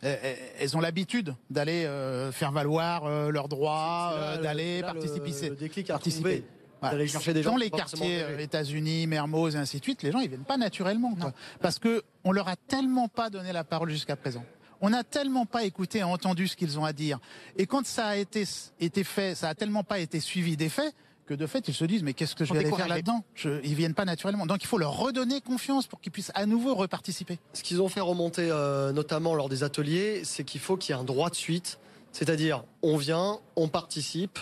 Elles- 0.00 0.76
ont 0.76 0.80
l'habitude 0.80 1.34
d'aller 1.50 1.86
faire 2.32 2.50
valoir 2.52 3.04
leurs 3.30 3.46
droits, 3.48 4.14
le- 4.38 4.42
d'aller 4.42 4.76
le- 4.80 4.82
participer. 4.86 5.48
Le 5.50 5.54
déclic 5.56 5.90
à 5.90 5.92
participer. 5.94 6.42
Retrouver. 6.82 6.90
Voilà. 6.90 6.96
D'aller 6.96 7.08
chercher 7.08 7.34
des 7.34 7.42
gens 7.42 7.52
Dans 7.52 7.56
les 7.56 7.70
quartiers 7.70 8.22
euh, 8.22 8.38
États-Unis, 8.38 9.06
Mermoz 9.06 9.56
et 9.56 9.58
ainsi 9.58 9.78
de 9.78 9.84
suite, 9.84 10.02
les 10.02 10.12
gens 10.12 10.20
ils 10.20 10.28
viennent 10.28 10.44
pas 10.44 10.56
naturellement, 10.56 11.14
quoi. 11.14 11.32
parce 11.60 11.78
que 11.78 12.02
on 12.24 12.32
leur 12.32 12.48
a 12.48 12.56
tellement 12.56 13.08
pas 13.08 13.30
donné 13.30 13.52
la 13.52 13.64
parole 13.64 13.90
jusqu'à 13.90 14.16
présent. 14.16 14.44
On 14.80 14.90
n'a 14.90 15.04
tellement 15.04 15.46
pas 15.46 15.62
écouté 15.64 15.98
et 15.98 16.02
entendu 16.02 16.48
ce 16.48 16.56
qu'ils 16.56 16.78
ont 16.78 16.84
à 16.84 16.92
dire. 16.92 17.20
Et 17.56 17.66
quand 17.66 17.86
ça 17.86 18.06
a 18.08 18.16
été, 18.16 18.44
été 18.80 19.04
fait, 19.04 19.36
ça 19.36 19.48
a 19.48 19.54
tellement 19.54 19.84
pas 19.84 20.00
été 20.00 20.18
suivi 20.18 20.56
des 20.56 20.68
faits 20.68 20.92
que 21.24 21.34
de 21.34 21.46
fait 21.46 21.68
ils 21.68 21.74
se 21.74 21.84
disent 21.84 22.02
mais 22.02 22.14
qu'est-ce 22.14 22.34
que 22.34 22.44
je 22.44 22.52
vais 22.52 22.60
aller 22.60 22.72
faire 22.72 22.88
là-dedans? 22.88 23.24
Ils 23.44 23.74
viennent 23.74 23.94
pas 23.94 24.04
naturellement. 24.04 24.44
Donc 24.44 24.64
il 24.64 24.66
faut 24.66 24.78
leur 24.78 24.98
redonner 24.98 25.40
confiance 25.40 25.86
pour 25.86 26.00
qu'ils 26.00 26.10
puissent 26.10 26.32
à 26.34 26.46
nouveau 26.46 26.74
reparticiper. 26.74 27.38
Ce 27.52 27.62
qu'ils 27.62 27.80
ont 27.80 27.88
fait 27.88 28.00
remonter, 28.00 28.48
euh, 28.50 28.92
notamment 28.92 29.34
lors 29.34 29.48
des 29.48 29.62
ateliers, 29.62 30.22
c'est 30.24 30.42
qu'il 30.42 30.60
faut 30.60 30.76
qu'il 30.76 30.94
y 30.94 30.98
ait 30.98 31.00
un 31.00 31.04
droit 31.04 31.30
de 31.30 31.36
suite. 31.36 31.78
C'est-à-dire, 32.12 32.64
on 32.82 32.96
vient, 32.98 33.38
on 33.56 33.68
participe, 33.68 34.38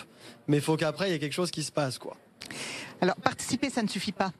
mais 0.47 0.57
il 0.57 0.63
faut 0.63 0.75
qu'après, 0.75 1.09
il 1.09 1.11
y 1.13 1.15
ait 1.15 1.19
quelque 1.19 1.33
chose 1.33 1.51
qui 1.51 1.63
se 1.63 1.71
passe, 1.71 1.97
quoi. 1.97 2.17
Alors, 3.01 3.15
participer, 3.15 3.69
ça 3.69 3.81
ne 3.81 3.87
suffit 3.87 4.11
pas. 4.11 4.31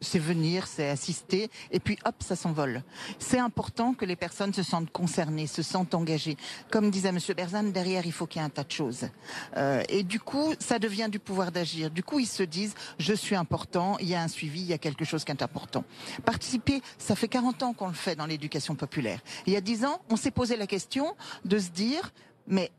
C'est 0.00 0.20
venir, 0.20 0.68
c'est 0.68 0.88
assister, 0.88 1.50
et 1.72 1.80
puis 1.80 1.98
hop, 2.04 2.14
ça 2.20 2.36
s'envole. 2.36 2.84
C'est 3.18 3.40
important 3.40 3.94
que 3.94 4.04
les 4.04 4.14
personnes 4.14 4.54
se 4.54 4.62
sentent 4.62 4.90
concernées, 4.90 5.48
se 5.48 5.62
sentent 5.62 5.92
engagées. 5.92 6.36
Comme 6.70 6.90
disait 6.90 7.10
Monsieur 7.10 7.34
Berzane, 7.34 7.72
derrière, 7.72 8.06
il 8.06 8.12
faut 8.12 8.26
qu'il 8.26 8.40
y 8.40 8.44
ait 8.44 8.46
un 8.46 8.50
tas 8.50 8.62
de 8.62 8.70
choses. 8.70 9.08
Euh, 9.56 9.82
et 9.88 10.04
du 10.04 10.20
coup, 10.20 10.54
ça 10.60 10.78
devient 10.78 11.08
du 11.10 11.18
pouvoir 11.18 11.50
d'agir. 11.50 11.90
Du 11.90 12.04
coup, 12.04 12.20
ils 12.20 12.28
se 12.28 12.44
disent, 12.44 12.74
je 13.00 13.12
suis 13.12 13.34
important, 13.34 13.96
il 13.98 14.08
y 14.08 14.14
a 14.14 14.22
un 14.22 14.28
suivi, 14.28 14.60
il 14.60 14.66
y 14.66 14.72
a 14.72 14.78
quelque 14.78 15.04
chose 15.04 15.24
qui 15.24 15.32
est 15.32 15.42
important. 15.42 15.84
Participer, 16.24 16.80
ça 16.96 17.16
fait 17.16 17.28
40 17.28 17.64
ans 17.64 17.72
qu'on 17.72 17.88
le 17.88 17.94
fait 17.94 18.14
dans 18.14 18.26
l'éducation 18.26 18.76
populaire. 18.76 19.20
Il 19.46 19.52
y 19.52 19.56
a 19.56 19.60
10 19.60 19.84
ans, 19.84 20.00
on 20.10 20.16
s'est 20.16 20.30
posé 20.30 20.56
la 20.56 20.68
question 20.68 21.16
de 21.44 21.58
se 21.58 21.70
dire, 21.70 22.12
mais 22.46 22.70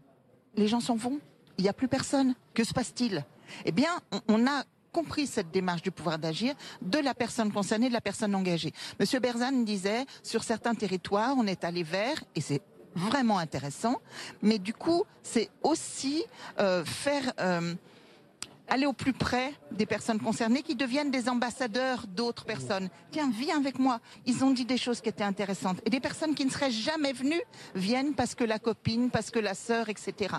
les 0.55 0.69
gens 0.69 0.79
s'en 0.79 0.95
vont, 0.95 1.19
il 1.57 1.63
n'y 1.63 1.69
a 1.69 1.73
plus 1.73 1.89
personne, 1.89 2.33
que 2.53 2.63
se 2.63 2.73
passe-t-il? 2.73 3.25
Eh 3.65 3.71
bien, 3.71 3.89
on- 4.27 4.45
a 4.47 4.63
compris 4.91 5.27
cette 5.27 5.51
démarche 5.51 5.83
du 5.83 5.91
pouvoir 5.91 6.17
d'agir 6.17 6.55
de 6.81 6.97
la 6.97 7.13
personne 7.13 7.51
concernée, 7.51 7.89
de 7.89 7.93
la 7.93 8.01
personne 8.01 8.33
engagée. 8.33 8.73
Monsieur 8.99 9.19
Berzane 9.19 9.63
disait, 9.63 10.05
sur 10.23 10.43
certains 10.43 10.73
territoires, 10.73 11.35
on 11.37 11.45
est 11.45 11.63
allé 11.63 11.83
vers, 11.83 12.23
et 12.35 12.41
c'est 12.41 12.61
vraiment 12.95 13.37
intéressant, 13.37 13.97
mais 14.41 14.57
du 14.57 14.73
coup, 14.73 15.03
c'est 15.21 15.49
aussi 15.61 16.23
euh, 16.59 16.83
faire... 16.85 17.33
euh, 17.39 17.75
aller 18.71 18.85
au 18.85 18.93
plus 18.93 19.13
près 19.13 19.51
des 19.71 19.87
personnes 19.87 20.19
concernées 20.19 20.61
qui 20.61 20.75
deviennent 20.75 21.09
des 21.09 21.27
ambassadeurs 21.27 22.05
d'autres 22.05 22.45
personnes. 22.45 22.89
Tiens, 23.11 23.31
viens 23.35 23.57
avec 23.57 23.79
moi. 23.79 23.99
Ils 24.27 24.43
ont 24.43 24.51
dit 24.51 24.63
des 24.63 24.77
choses 24.77 25.01
qui 25.01 25.09
étaient 25.09 25.23
intéressantes. 25.23 25.81
Et 25.87 25.89
des 25.89 25.99
personnes 25.99 26.35
qui 26.35 26.45
ne 26.45 26.51
seraient 26.51 26.69
jamais 26.69 27.11
venues 27.13 27.41
viennent 27.73 28.13
parce 28.13 28.35
que 28.35 28.43
la 28.43 28.59
copine, 28.59 29.09
parce 29.09 29.31
que 29.31 29.39
la 29.39 29.55
sœur, 29.55 29.89
etc. 29.89 30.35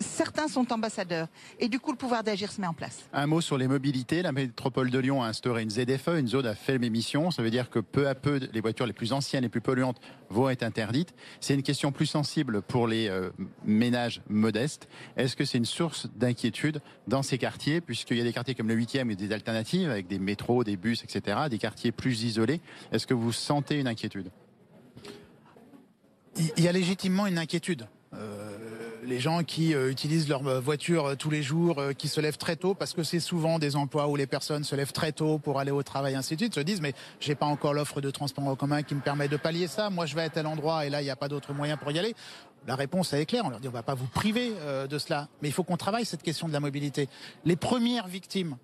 Certains 0.00 0.48
sont 0.48 0.72
ambassadeurs. 0.72 1.28
Et 1.58 1.68
du 1.68 1.80
coup, 1.80 1.90
le 1.90 1.96
pouvoir 1.96 2.22
d'agir 2.22 2.52
se 2.52 2.60
met 2.60 2.66
en 2.66 2.74
place. 2.74 3.00
Un 3.12 3.26
mot 3.26 3.40
sur 3.40 3.58
les 3.58 3.66
mobilités. 3.66 4.22
La 4.22 4.32
métropole 4.32 4.90
de 4.90 4.98
Lyon 4.98 5.22
a 5.22 5.28
instauré 5.28 5.62
une 5.62 5.70
ZFE, 5.70 6.18
une 6.18 6.28
zone 6.28 6.46
à 6.46 6.54
faible 6.54 6.84
émission. 6.84 7.30
Ça 7.30 7.42
veut 7.42 7.50
dire 7.50 7.68
que 7.70 7.80
peu 7.80 8.08
à 8.08 8.14
peu, 8.14 8.40
les 8.52 8.60
voitures 8.60 8.86
les 8.86 8.92
plus 8.92 9.12
anciennes, 9.12 9.42
les 9.42 9.48
plus 9.48 9.60
polluantes 9.60 10.00
vont 10.30 10.48
être 10.50 10.62
interdites. 10.62 11.14
C'est 11.40 11.54
une 11.54 11.62
question 11.62 11.90
plus 11.90 12.06
sensible 12.06 12.62
pour 12.62 12.86
les 12.86 13.08
euh, 13.08 13.30
ménages 13.64 14.22
modestes. 14.28 14.88
Est-ce 15.16 15.34
que 15.34 15.44
c'est 15.44 15.58
une 15.58 15.64
source 15.64 16.06
d'inquiétude 16.14 16.80
dans 17.06 17.22
ces 17.22 17.38
quartiers, 17.38 17.80
puisqu'il 17.80 18.18
y 18.18 18.20
a 18.20 18.24
des 18.24 18.32
quartiers 18.32 18.54
comme 18.54 18.68
le 18.68 18.76
8e 18.76 19.10
et 19.10 19.16
des 19.16 19.32
alternatives 19.32 19.90
avec 19.90 20.06
des 20.06 20.18
métros, 20.18 20.62
des 20.62 20.76
bus, 20.76 21.02
etc., 21.02 21.38
des 21.50 21.58
quartiers 21.58 21.92
plus 21.92 22.22
isolés. 22.22 22.60
Est-ce 22.92 23.06
que 23.06 23.14
vous 23.14 23.32
sentez 23.32 23.78
une 23.78 23.88
inquiétude? 23.88 24.30
Il 26.36 26.52
il 26.56 26.64
y 26.64 26.68
a 26.68 26.72
légitimement 26.72 27.26
une 27.26 27.38
inquiétude. 27.38 27.88
Euh, 28.14 28.67
les 29.04 29.20
gens 29.20 29.42
qui 29.44 29.74
euh, 29.74 29.90
utilisent 29.90 30.28
leur 30.28 30.46
euh, 30.46 30.60
voiture 30.60 31.06
euh, 31.06 31.14
tous 31.14 31.30
les 31.30 31.42
jours, 31.42 31.78
euh, 31.78 31.92
qui 31.92 32.08
se 32.08 32.20
lèvent 32.20 32.38
très 32.38 32.56
tôt, 32.56 32.74
parce 32.74 32.94
que 32.94 33.02
c'est 33.02 33.20
souvent 33.20 33.58
des 33.58 33.76
emplois 33.76 34.08
où 34.08 34.16
les 34.16 34.26
personnes 34.26 34.64
se 34.64 34.74
lèvent 34.74 34.92
très 34.92 35.12
tôt 35.12 35.38
pour 35.38 35.58
aller 35.58 35.70
au 35.70 35.82
travail, 35.82 36.14
ainsi 36.14 36.34
de 36.34 36.40
suite, 36.42 36.54
se 36.54 36.60
disent 36.60 36.80
mais 36.80 36.94
j'ai 37.20 37.34
pas 37.34 37.46
encore 37.46 37.74
l'offre 37.74 38.00
de 38.00 38.10
transport 38.10 38.46
en 38.46 38.56
commun 38.56 38.82
qui 38.82 38.94
me 38.94 39.00
permet 39.00 39.28
de 39.28 39.36
pallier 39.36 39.66
ça. 39.66 39.90
Moi, 39.90 40.06
je 40.06 40.14
vais 40.14 40.22
à 40.22 40.28
tel 40.28 40.46
endroit 40.46 40.86
et 40.86 40.90
là, 40.90 41.00
il 41.00 41.04
n'y 41.04 41.10
a 41.10 41.16
pas 41.16 41.28
d'autre 41.28 41.52
moyen 41.52 41.76
pour 41.76 41.90
y 41.90 41.98
aller. 41.98 42.14
La 42.66 42.76
réponse 42.76 43.12
est 43.12 43.24
claire. 43.26 43.44
On 43.46 43.50
leur 43.50 43.60
dit 43.60 43.68
on 43.68 43.72
va 43.72 43.82
pas 43.82 43.94
vous 43.94 44.06
priver 44.06 44.52
euh, 44.58 44.86
de 44.86 44.98
cela, 44.98 45.28
mais 45.40 45.48
il 45.48 45.52
faut 45.52 45.64
qu'on 45.64 45.76
travaille 45.76 46.04
cette 46.04 46.22
question 46.22 46.48
de 46.48 46.52
la 46.52 46.60
mobilité. 46.60 47.08
Les 47.44 47.56
premières 47.56 48.08
victimes, 48.08 48.56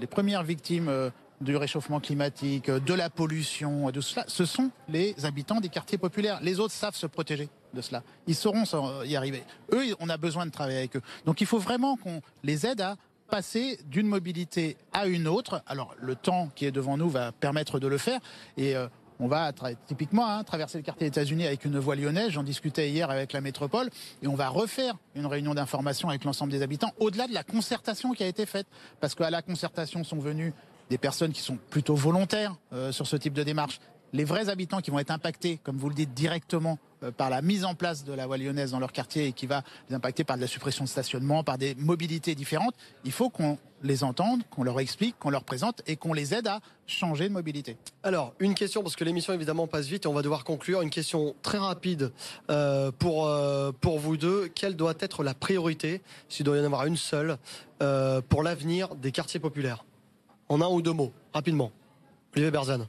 les 0.00 0.06
premières 0.06 0.44
victimes 0.44 0.88
euh, 0.88 1.10
du 1.40 1.56
réchauffement 1.56 2.00
climatique, 2.00 2.68
euh, 2.68 2.80
de 2.80 2.94
la 2.94 3.10
pollution, 3.10 3.90
de 3.90 4.00
cela, 4.00 4.24
ce 4.28 4.44
sont 4.44 4.70
les 4.88 5.14
habitants 5.24 5.60
des 5.60 5.68
quartiers 5.68 5.98
populaires. 5.98 6.38
Les 6.42 6.60
autres 6.60 6.74
savent 6.74 6.94
se 6.94 7.06
protéger 7.06 7.48
de 7.74 7.80
cela. 7.80 8.02
Ils 8.26 8.34
sauront 8.34 8.64
y 9.04 9.16
arriver. 9.16 9.42
Eux, 9.72 9.94
on 10.00 10.08
a 10.08 10.16
besoin 10.16 10.46
de 10.46 10.50
travailler 10.50 10.78
avec 10.78 10.96
eux. 10.96 11.02
Donc 11.24 11.40
il 11.40 11.46
faut 11.46 11.58
vraiment 11.58 11.96
qu'on 11.96 12.20
les 12.42 12.66
aide 12.66 12.80
à 12.80 12.96
passer 13.28 13.78
d'une 13.86 14.06
mobilité 14.06 14.76
à 14.92 15.06
une 15.06 15.28
autre. 15.28 15.62
Alors 15.66 15.94
le 16.00 16.16
temps 16.16 16.48
qui 16.54 16.64
est 16.64 16.70
devant 16.70 16.96
nous 16.96 17.08
va 17.08 17.32
permettre 17.32 17.78
de 17.78 17.86
le 17.86 17.98
faire. 17.98 18.20
Et 18.56 18.74
euh, 18.74 18.88
on 19.20 19.26
va 19.26 19.52
typiquement 19.86 20.28
hein, 20.28 20.44
traverser 20.44 20.78
le 20.78 20.84
quartier 20.84 21.06
des 21.06 21.08
États-Unis 21.08 21.46
avec 21.46 21.64
une 21.64 21.78
voie 21.78 21.96
lyonnaise. 21.96 22.30
J'en 22.30 22.42
discutais 22.42 22.90
hier 22.90 23.10
avec 23.10 23.32
la 23.32 23.40
métropole. 23.40 23.90
Et 24.22 24.28
on 24.28 24.34
va 24.34 24.48
refaire 24.48 24.94
une 25.14 25.26
réunion 25.26 25.54
d'information 25.54 26.08
avec 26.08 26.24
l'ensemble 26.24 26.52
des 26.52 26.62
habitants, 26.62 26.92
au-delà 26.98 27.26
de 27.26 27.34
la 27.34 27.42
concertation 27.42 28.12
qui 28.12 28.22
a 28.22 28.28
été 28.28 28.46
faite. 28.46 28.66
Parce 29.00 29.14
qu'à 29.14 29.30
la 29.30 29.42
concertation 29.42 30.04
sont 30.04 30.18
venus 30.18 30.52
des 30.88 30.98
personnes 30.98 31.32
qui 31.32 31.42
sont 31.42 31.58
plutôt 31.70 31.94
volontaires 31.94 32.56
euh, 32.72 32.92
sur 32.92 33.06
ce 33.06 33.16
type 33.16 33.34
de 33.34 33.42
démarche. 33.42 33.80
Les 34.14 34.24
vrais 34.24 34.48
habitants 34.48 34.80
qui 34.80 34.90
vont 34.90 34.98
être 34.98 35.10
impactés, 35.10 35.60
comme 35.62 35.76
vous 35.76 35.90
le 35.90 35.94
dites, 35.94 36.14
directement 36.14 36.78
euh, 37.02 37.10
par 37.10 37.28
la 37.28 37.42
mise 37.42 37.64
en 37.64 37.74
place 37.74 38.04
de 38.04 38.12
la 38.12 38.26
voie 38.26 38.38
lyonnaise 38.38 38.70
dans 38.70 38.80
leur 38.80 38.92
quartier 38.92 39.26
et 39.26 39.32
qui 39.32 39.46
va 39.46 39.62
les 39.90 39.94
impacter 39.94 40.24
par 40.24 40.36
de 40.36 40.40
la 40.40 40.46
suppression 40.46 40.84
de 40.84 40.88
stationnement, 40.88 41.44
par 41.44 41.58
des 41.58 41.74
mobilités 41.74 42.34
différentes, 42.34 42.74
il 43.04 43.12
faut 43.12 43.28
qu'on 43.28 43.58
les 43.82 44.02
entende, 44.04 44.42
qu'on 44.50 44.64
leur 44.64 44.80
explique, 44.80 45.18
qu'on 45.18 45.28
leur 45.28 45.44
présente 45.44 45.82
et 45.86 45.96
qu'on 45.96 46.14
les 46.14 46.34
aide 46.34 46.46
à 46.48 46.60
changer 46.86 47.28
de 47.28 47.34
mobilité. 47.34 47.76
Alors, 48.02 48.34
une 48.40 48.54
question, 48.54 48.82
parce 48.82 48.96
que 48.96 49.04
l'émission 49.04 49.34
évidemment 49.34 49.66
passe 49.66 49.86
vite 49.86 50.06
et 50.06 50.08
on 50.08 50.14
va 50.14 50.22
devoir 50.22 50.42
conclure. 50.42 50.80
Une 50.80 50.90
question 50.90 51.36
très 51.42 51.58
rapide 51.58 52.10
euh, 52.50 52.90
pour, 52.98 53.26
euh, 53.26 53.72
pour 53.78 53.98
vous 53.98 54.16
deux. 54.16 54.48
Quelle 54.48 54.74
doit 54.74 54.94
être 55.00 55.22
la 55.22 55.34
priorité, 55.34 56.00
s'il 56.28 56.46
doit 56.46 56.56
y 56.56 56.60
en 56.60 56.64
avoir 56.64 56.86
une 56.86 56.96
seule, 56.96 57.36
pour 58.28 58.42
l'avenir 58.42 58.96
des 58.96 59.12
quartiers 59.12 59.38
populaires? 59.38 59.84
En 60.48 60.60
un 60.62 60.68
ou 60.68 60.82
deux 60.82 60.92
mots, 60.92 61.12
rapidement. 61.32 61.70
Olivier 62.34 62.50
Berzane. 62.50 62.88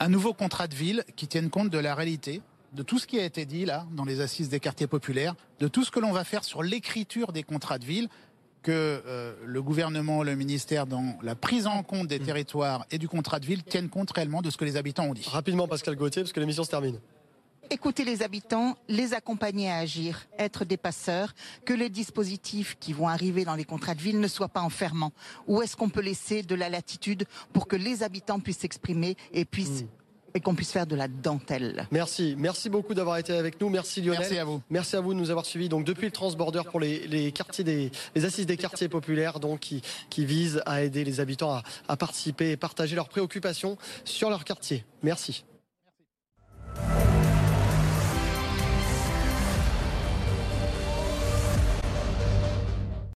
Un 0.00 0.08
nouveau 0.08 0.32
contrat 0.32 0.66
de 0.66 0.74
ville 0.74 1.04
qui 1.16 1.26
tienne 1.26 1.50
compte 1.50 1.70
de 1.70 1.78
la 1.78 1.94
réalité, 1.94 2.42
de 2.72 2.82
tout 2.82 2.98
ce 2.98 3.06
qui 3.06 3.18
a 3.18 3.24
été 3.24 3.46
dit 3.46 3.64
là, 3.64 3.86
dans 3.92 4.04
les 4.04 4.20
assises 4.20 4.48
des 4.48 4.60
quartiers 4.60 4.86
populaires, 4.86 5.34
de 5.60 5.68
tout 5.68 5.84
ce 5.84 5.90
que 5.90 6.00
l'on 6.00 6.12
va 6.12 6.24
faire 6.24 6.44
sur 6.44 6.62
l'écriture 6.62 7.32
des 7.32 7.42
contrats 7.42 7.78
de 7.78 7.84
ville, 7.84 8.08
que 8.62 9.02
euh, 9.06 9.34
le 9.44 9.62
gouvernement, 9.62 10.22
le 10.22 10.34
ministère, 10.34 10.86
dans 10.86 11.16
la 11.22 11.34
prise 11.34 11.66
en 11.66 11.82
compte 11.82 12.08
des 12.08 12.18
territoires 12.18 12.86
et 12.90 12.98
du 12.98 13.08
contrat 13.08 13.38
de 13.38 13.46
ville, 13.46 13.62
tiennent 13.62 13.90
compte 13.90 14.10
réellement 14.10 14.40
de 14.42 14.50
ce 14.50 14.56
que 14.56 14.64
les 14.64 14.76
habitants 14.76 15.04
ont 15.04 15.14
dit. 15.14 15.28
Rapidement, 15.28 15.68
Pascal 15.68 15.94
Gauthier, 15.96 16.22
parce 16.22 16.32
que 16.32 16.40
l'émission 16.40 16.64
se 16.64 16.70
termine. 16.70 16.98
Écouter 17.70 18.04
les 18.04 18.22
habitants, 18.22 18.76
les 18.88 19.14
accompagner 19.14 19.70
à 19.70 19.76
agir, 19.76 20.26
être 20.38 20.64
des 20.64 20.76
passeurs, 20.76 21.34
que 21.64 21.72
les 21.72 21.88
dispositifs 21.88 22.76
qui 22.78 22.92
vont 22.92 23.08
arriver 23.08 23.44
dans 23.44 23.54
les 23.54 23.64
contrats 23.64 23.94
de 23.94 24.00
ville 24.00 24.20
ne 24.20 24.28
soient 24.28 24.48
pas 24.48 24.60
enfermants. 24.60 25.12
Où 25.46 25.62
est-ce 25.62 25.76
qu'on 25.76 25.88
peut 25.88 26.00
laisser 26.02 26.42
de 26.42 26.54
la 26.54 26.68
latitude 26.68 27.24
pour 27.52 27.66
que 27.66 27.76
les 27.76 28.02
habitants 28.02 28.40
puissent 28.40 28.58
s'exprimer 28.58 29.16
et 29.32 29.44
puissent 29.44 29.84
et 30.36 30.40
qu'on 30.40 30.54
puisse 30.54 30.72
faire 30.72 30.86
de 30.86 30.96
la 30.96 31.08
dentelle? 31.08 31.86
Merci, 31.90 32.34
merci 32.36 32.68
beaucoup 32.68 32.92
d'avoir 32.92 33.18
été 33.18 33.32
avec 33.32 33.60
nous. 33.60 33.68
Merci 33.68 34.02
Lionel. 34.02 34.20
Merci 34.20 34.38
à 34.38 34.44
vous. 34.44 34.62
Merci 34.68 34.96
à 34.96 35.00
vous 35.00 35.14
de 35.14 35.18
nous 35.18 35.30
avoir 35.30 35.46
suivis. 35.46 35.68
Donc 35.68 35.84
depuis 35.84 36.06
le 36.06 36.12
transborder 36.12 36.62
pour 36.70 36.80
les, 36.80 37.06
les 37.06 37.32
quartiers 37.32 37.64
des 37.64 37.90
les 38.14 38.24
assises 38.24 38.46
des 38.46 38.56
quartiers 38.56 38.88
populaires, 38.88 39.40
donc 39.40 39.60
qui, 39.60 39.80
qui 40.10 40.26
visent 40.26 40.60
à 40.66 40.82
aider 40.82 41.04
les 41.04 41.20
habitants 41.20 41.52
à, 41.52 41.62
à 41.88 41.96
participer 41.96 42.50
et 42.50 42.56
partager 42.56 42.94
leurs 42.96 43.08
préoccupations 43.08 43.78
sur 44.04 44.28
leur 44.28 44.44
quartier. 44.44 44.84
Merci. 45.02 45.44